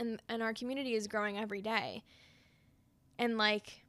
and 0.00 0.20
and 0.28 0.42
our 0.42 0.52
community 0.52 0.94
is 0.94 1.06
growing 1.06 1.38
every 1.38 1.62
day. 1.62 2.02
And 3.18 3.38
like 3.38 3.82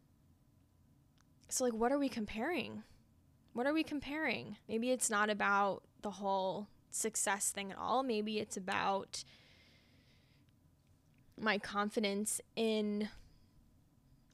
so 1.49 1.63
like 1.63 1.73
what 1.73 1.91
are 1.91 1.97
we 1.97 2.09
comparing? 2.09 2.83
What 3.53 3.65
are 3.65 3.73
we 3.73 3.83
comparing? 3.83 4.57
Maybe 4.69 4.91
it's 4.91 5.09
not 5.09 5.29
about 5.29 5.83
the 6.01 6.11
whole 6.11 6.67
success 6.91 7.51
thing 7.51 7.71
at 7.71 7.77
all. 7.77 8.03
Maybe 8.03 8.39
it's 8.39 8.57
about 8.57 9.23
my 11.39 11.57
confidence 11.57 12.39
in 12.55 13.09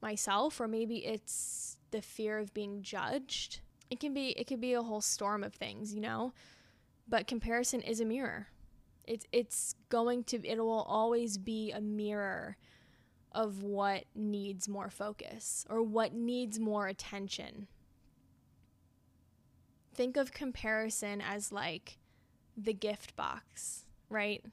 myself 0.02 0.60
or 0.60 0.68
maybe 0.68 0.98
it's 0.98 1.78
the 1.92 2.02
fear 2.02 2.38
of 2.38 2.54
being 2.54 2.82
judged. 2.82 3.62
It 3.90 4.00
can 4.00 4.14
be 4.14 4.30
it 4.30 4.48
could 4.48 4.62
be 4.62 4.74
a 4.74 4.82
whole 4.82 5.02
storm 5.02 5.44
of 5.44 5.54
things, 5.54 5.94
you 5.94 6.02
know? 6.02 6.34
But 7.08 7.28
comparison 7.28 7.82
is 7.82 8.02
a 8.02 8.06
mirror. 8.06 8.48
It's 9.08 9.26
it's 9.32 9.76
going 9.90 10.26
to 10.26 10.46
it 10.46 10.60
will 10.60 10.86
always 10.88 11.38
be 11.38 11.72
a 11.72 11.82
mirror 11.82 12.58
of 13.32 13.64
what 13.64 14.06
needs 14.16 14.68
more 14.68 14.90
focus 14.90 15.66
or 15.70 15.82
what 15.82 16.14
needs 16.14 16.60
more 16.60 16.88
attention. 16.88 17.68
Think 19.94 20.18
of 20.18 20.32
comparison 20.32 21.22
as 21.22 21.52
like 21.52 21.98
the 22.56 22.74
gift 22.74 23.16
box, 23.16 23.86
right? 24.10 24.44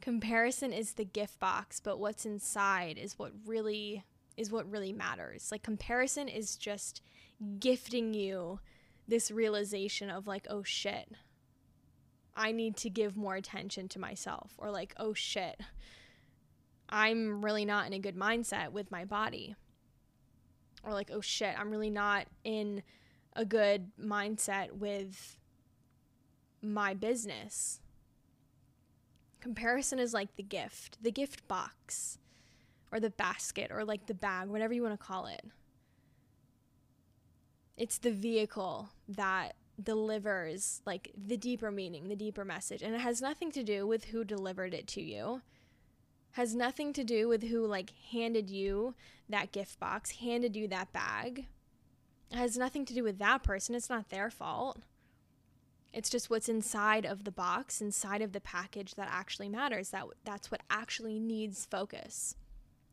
Comparison 0.00 0.72
is 0.72 0.92
the 0.92 1.04
gift 1.04 1.38
box, 1.38 1.80
but 1.80 1.98
what's 1.98 2.24
inside 2.24 2.98
is 2.98 3.18
what 3.18 3.32
really 3.44 4.04
is 4.36 4.52
what 4.52 4.70
really 4.70 4.92
matters. 4.92 5.50
Like 5.50 5.62
comparison 5.62 6.28
is 6.28 6.56
just 6.56 7.02
gifting 7.58 8.14
you 8.14 8.60
this 9.06 9.30
realization 9.30 10.10
of 10.10 10.26
like, 10.26 10.46
oh 10.48 10.62
shit, 10.62 11.10
I 12.38 12.52
need 12.52 12.76
to 12.78 12.88
give 12.88 13.16
more 13.16 13.34
attention 13.34 13.88
to 13.88 13.98
myself, 13.98 14.52
or 14.58 14.70
like, 14.70 14.94
oh 14.96 15.12
shit, 15.12 15.60
I'm 16.88 17.44
really 17.44 17.64
not 17.64 17.88
in 17.88 17.92
a 17.92 17.98
good 17.98 18.16
mindset 18.16 18.70
with 18.70 18.92
my 18.92 19.04
body, 19.04 19.56
or 20.84 20.92
like, 20.92 21.10
oh 21.12 21.20
shit, 21.20 21.58
I'm 21.58 21.70
really 21.70 21.90
not 21.90 22.28
in 22.44 22.84
a 23.34 23.44
good 23.44 23.90
mindset 24.00 24.70
with 24.70 25.36
my 26.62 26.94
business. 26.94 27.80
Comparison 29.40 29.98
is 29.98 30.14
like 30.14 30.36
the 30.36 30.42
gift, 30.44 31.02
the 31.02 31.10
gift 31.10 31.46
box, 31.48 32.18
or 32.92 33.00
the 33.00 33.10
basket, 33.10 33.72
or 33.72 33.84
like 33.84 34.06
the 34.06 34.14
bag, 34.14 34.48
whatever 34.48 34.72
you 34.72 34.82
want 34.82 34.98
to 34.98 35.06
call 35.06 35.26
it. 35.26 35.42
It's 37.76 37.98
the 37.98 38.12
vehicle 38.12 38.90
that 39.08 39.56
delivers 39.82 40.82
like 40.84 41.12
the 41.16 41.36
deeper 41.36 41.70
meaning, 41.70 42.08
the 42.08 42.16
deeper 42.16 42.44
message. 42.44 42.82
And 42.82 42.94
it 42.94 43.00
has 43.00 43.22
nothing 43.22 43.52
to 43.52 43.62
do 43.62 43.86
with 43.86 44.06
who 44.06 44.24
delivered 44.24 44.74
it 44.74 44.86
to 44.88 45.02
you. 45.02 45.42
Has 46.32 46.54
nothing 46.54 46.92
to 46.92 47.04
do 47.04 47.28
with 47.28 47.44
who 47.44 47.66
like 47.66 47.92
handed 48.10 48.50
you 48.50 48.94
that 49.28 49.52
gift 49.52 49.78
box, 49.80 50.12
handed 50.12 50.56
you 50.56 50.68
that 50.68 50.92
bag. 50.92 51.46
It 52.30 52.36
has 52.36 52.56
nothing 52.56 52.84
to 52.86 52.94
do 52.94 53.02
with 53.02 53.18
that 53.18 53.42
person. 53.42 53.74
It's 53.74 53.90
not 53.90 54.10
their 54.10 54.30
fault. 54.30 54.78
It's 55.92 56.10
just 56.10 56.28
what's 56.28 56.48
inside 56.48 57.06
of 57.06 57.24
the 57.24 57.32
box, 57.32 57.80
inside 57.80 58.20
of 58.20 58.32
the 58.32 58.40
package 58.40 58.94
that 58.94 59.08
actually 59.10 59.48
matters. 59.48 59.90
That 59.90 60.04
that's 60.24 60.50
what 60.50 60.62
actually 60.68 61.18
needs 61.18 61.64
focus 61.64 62.36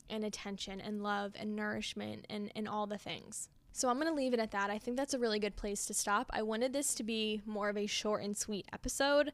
and 0.09 0.23
attention 0.23 0.79
and 0.79 1.03
love 1.03 1.33
and 1.37 1.55
nourishment 1.55 2.25
and, 2.29 2.51
and 2.55 2.67
all 2.67 2.87
the 2.87 2.97
things. 2.97 3.49
So 3.75 3.89
I'm 3.89 3.99
going 3.99 4.07
to 4.07 4.13
leave 4.13 4.33
it 4.33 4.39
at 4.39 4.51
that. 4.51 4.69
I 4.69 4.77
think 4.77 4.95
that's 4.95 5.13
a 5.13 5.19
really 5.19 5.38
good 5.38 5.57
place 5.57 5.85
to 5.88 5.93
stop. 5.93 6.31
I 6.33 6.43
wanted 6.43 6.71
this 6.71 6.95
to 6.95 7.03
be 7.03 7.41
more 7.45 7.67
of 7.67 7.75
a 7.75 7.88
short 7.88 8.23
and 8.23 8.35
sweet 8.35 8.65
episode, 8.71 9.33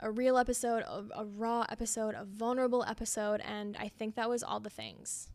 a 0.00 0.10
real 0.10 0.38
episode, 0.38 0.82
a, 0.82 1.04
a 1.14 1.24
raw 1.24 1.64
episode, 1.68 2.16
a 2.18 2.24
vulnerable 2.24 2.84
episode, 2.84 3.40
and 3.42 3.76
I 3.78 3.86
think 3.86 4.16
that 4.16 4.28
was 4.28 4.42
all 4.42 4.58
the 4.58 4.70
things. 4.70 5.28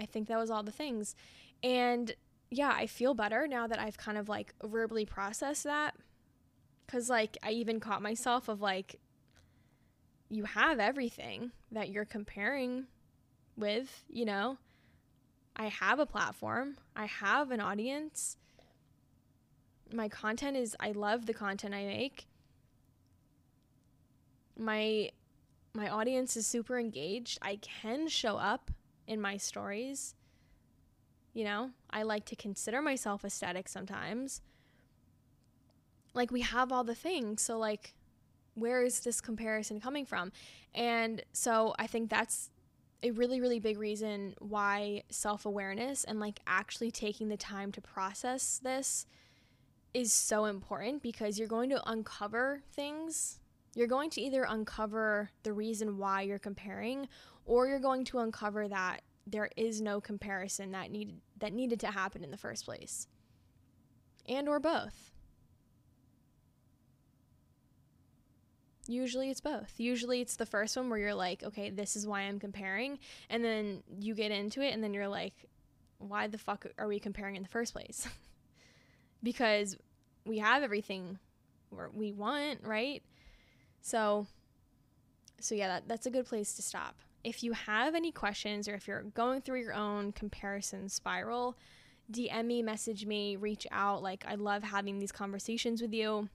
I 0.00 0.06
think 0.06 0.26
that 0.26 0.36
was 0.36 0.50
all 0.50 0.64
the 0.64 0.72
things. 0.72 1.14
And 1.62 2.12
yeah, 2.50 2.72
I 2.74 2.88
feel 2.88 3.14
better 3.14 3.46
now 3.46 3.68
that 3.68 3.78
I've 3.78 3.96
kind 3.96 4.18
of 4.18 4.28
like 4.28 4.52
verbally 4.64 5.04
processed 5.04 5.62
that. 5.62 5.94
Cause 6.88 7.08
like 7.08 7.38
I 7.40 7.52
even 7.52 7.78
caught 7.78 8.02
myself 8.02 8.48
of 8.48 8.60
like, 8.60 8.96
you 10.28 10.42
have 10.42 10.80
everything 10.80 11.52
that 11.70 11.90
you're 11.90 12.04
comparing 12.04 12.86
with, 13.56 14.02
you 14.08 14.24
know? 14.24 14.58
I 15.56 15.66
have 15.66 15.98
a 15.98 16.06
platform, 16.06 16.76
I 16.96 17.06
have 17.06 17.50
an 17.50 17.60
audience. 17.60 18.36
My 19.92 20.08
content 20.08 20.56
is 20.56 20.76
I 20.78 20.92
love 20.92 21.26
the 21.26 21.34
content 21.34 21.74
I 21.74 21.84
make. 21.84 22.26
My 24.56 25.10
my 25.74 25.88
audience 25.88 26.36
is 26.36 26.46
super 26.46 26.78
engaged. 26.78 27.38
I 27.42 27.56
can 27.56 28.08
show 28.08 28.36
up 28.36 28.70
in 29.06 29.20
my 29.20 29.36
stories. 29.36 30.14
You 31.32 31.44
know, 31.44 31.70
I 31.90 32.02
like 32.02 32.24
to 32.26 32.36
consider 32.36 32.82
myself 32.82 33.24
aesthetic 33.24 33.68
sometimes. 33.68 34.40
Like 36.12 36.32
we 36.32 36.40
have 36.40 36.72
all 36.72 36.82
the 36.82 36.94
things, 36.94 37.42
so 37.42 37.58
like 37.58 37.94
where 38.54 38.82
is 38.82 39.00
this 39.00 39.20
comparison 39.20 39.80
coming 39.80 40.04
from? 40.04 40.32
And 40.74 41.22
so 41.32 41.74
I 41.78 41.86
think 41.86 42.10
that's 42.10 42.50
a 43.02 43.10
really, 43.12 43.40
really 43.40 43.60
big 43.60 43.78
reason 43.78 44.34
why 44.38 45.02
self 45.10 45.46
awareness 45.46 46.04
and 46.04 46.20
like 46.20 46.40
actually 46.46 46.90
taking 46.90 47.28
the 47.28 47.36
time 47.36 47.72
to 47.72 47.80
process 47.80 48.60
this 48.62 49.06
is 49.94 50.12
so 50.12 50.44
important 50.44 51.02
because 51.02 51.38
you're 51.38 51.48
going 51.48 51.70
to 51.70 51.90
uncover 51.90 52.62
things. 52.72 53.40
You're 53.74 53.86
going 53.86 54.10
to 54.10 54.20
either 54.20 54.44
uncover 54.48 55.30
the 55.42 55.52
reason 55.52 55.96
why 55.96 56.22
you're 56.22 56.38
comparing 56.38 57.08
or 57.44 57.66
you're 57.66 57.78
going 57.80 58.04
to 58.06 58.18
uncover 58.18 58.68
that 58.68 59.02
there 59.26 59.50
is 59.56 59.80
no 59.80 60.00
comparison 60.00 60.72
that 60.72 60.90
needed 60.90 61.20
that 61.38 61.52
needed 61.52 61.80
to 61.80 61.88
happen 61.88 62.22
in 62.24 62.30
the 62.30 62.36
first 62.36 62.64
place. 62.64 63.06
And 64.28 64.48
or 64.48 64.60
both. 64.60 65.09
Usually 68.90 69.30
it's 69.30 69.40
both. 69.40 69.74
Usually 69.78 70.20
it's 70.20 70.34
the 70.34 70.46
first 70.46 70.76
one 70.76 70.90
where 70.90 70.98
you're 70.98 71.14
like, 71.14 71.44
okay, 71.44 71.70
this 71.70 71.94
is 71.94 72.06
why 72.06 72.22
I'm 72.22 72.40
comparing. 72.40 72.98
And 73.28 73.44
then 73.44 73.84
you 74.00 74.14
get 74.14 74.32
into 74.32 74.62
it 74.62 74.74
and 74.74 74.82
then 74.82 74.92
you're 74.92 75.06
like, 75.06 75.34
why 75.98 76.26
the 76.26 76.38
fuck 76.38 76.66
are 76.76 76.88
we 76.88 76.98
comparing 76.98 77.36
in 77.36 77.42
the 77.42 77.48
first 77.48 77.72
place? 77.72 78.08
because 79.22 79.76
we 80.26 80.38
have 80.38 80.64
everything 80.64 81.18
we 81.94 82.12
want, 82.12 82.60
right? 82.64 83.02
So 83.80 84.26
so 85.38 85.54
yeah, 85.54 85.68
that, 85.68 85.88
that's 85.88 86.06
a 86.06 86.10
good 86.10 86.26
place 86.26 86.54
to 86.54 86.62
stop. 86.62 86.96
If 87.22 87.44
you 87.44 87.52
have 87.52 87.94
any 87.94 88.10
questions 88.10 88.66
or 88.66 88.74
if 88.74 88.88
you're 88.88 89.02
going 89.02 89.40
through 89.40 89.60
your 89.60 89.74
own 89.74 90.12
comparison 90.12 90.88
spiral, 90.88 91.56
DM 92.10 92.44
me, 92.44 92.62
message 92.62 93.06
me, 93.06 93.36
reach 93.36 93.66
out. 93.70 94.02
Like 94.02 94.24
I 94.26 94.34
love 94.34 94.64
having 94.64 94.98
these 94.98 95.12
conversations 95.12 95.80
with 95.80 95.94
you. 95.94 96.28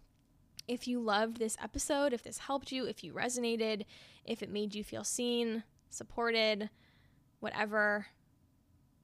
If 0.68 0.88
you 0.88 0.99
loved 0.99 1.38
this 1.38 1.57
episode, 1.61 2.13
if 2.13 2.24
this 2.24 2.39
helped 2.39 2.72
you, 2.72 2.86
if 2.86 3.03
you 3.03 3.13
resonated, 3.13 3.86
if 4.26 4.41
it 4.41 4.49
made 4.49 4.74
you 4.74 4.84
feel 4.84 5.03
seen, 5.03 5.63
supported, 5.89 6.70
whatever, 7.39 8.07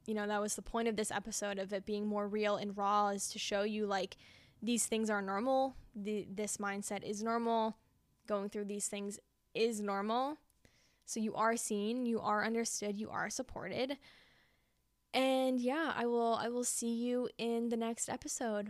you 0.07 0.15
know, 0.15 0.27
that 0.27 0.41
was 0.41 0.55
the 0.55 0.61
point 0.61 0.87
of 0.87 0.95
this 0.95 1.11
episode 1.11 1.59
of 1.59 1.71
it 1.71 1.85
being 1.85 2.07
more 2.07 2.27
real 2.27 2.55
and 2.55 2.75
raw 2.75 3.09
is 3.09 3.29
to 3.29 3.39
show 3.39 3.61
you 3.61 3.85
like 3.85 4.17
these 4.61 4.85
things 4.87 5.09
are 5.09 5.21
normal. 5.21 5.75
The, 5.95 6.27
this 6.33 6.57
mindset 6.57 7.03
is 7.03 7.21
normal. 7.21 7.77
Going 8.27 8.49
through 8.49 8.65
these 8.65 8.87
things 8.87 9.19
is 9.53 9.81
normal. 9.81 10.37
So 11.05 11.19
you 11.19 11.35
are 11.35 11.57
seen, 11.57 12.05
you 12.05 12.19
are 12.19 12.43
understood, 12.43 12.97
you 12.97 13.09
are 13.09 13.29
supported. 13.29 13.97
And 15.13 15.59
yeah, 15.59 15.91
I 15.95 16.05
will 16.05 16.35
I 16.35 16.47
will 16.47 16.63
see 16.63 16.93
you 16.93 17.27
in 17.37 17.67
the 17.67 17.75
next 17.75 18.07
episode. 18.07 18.69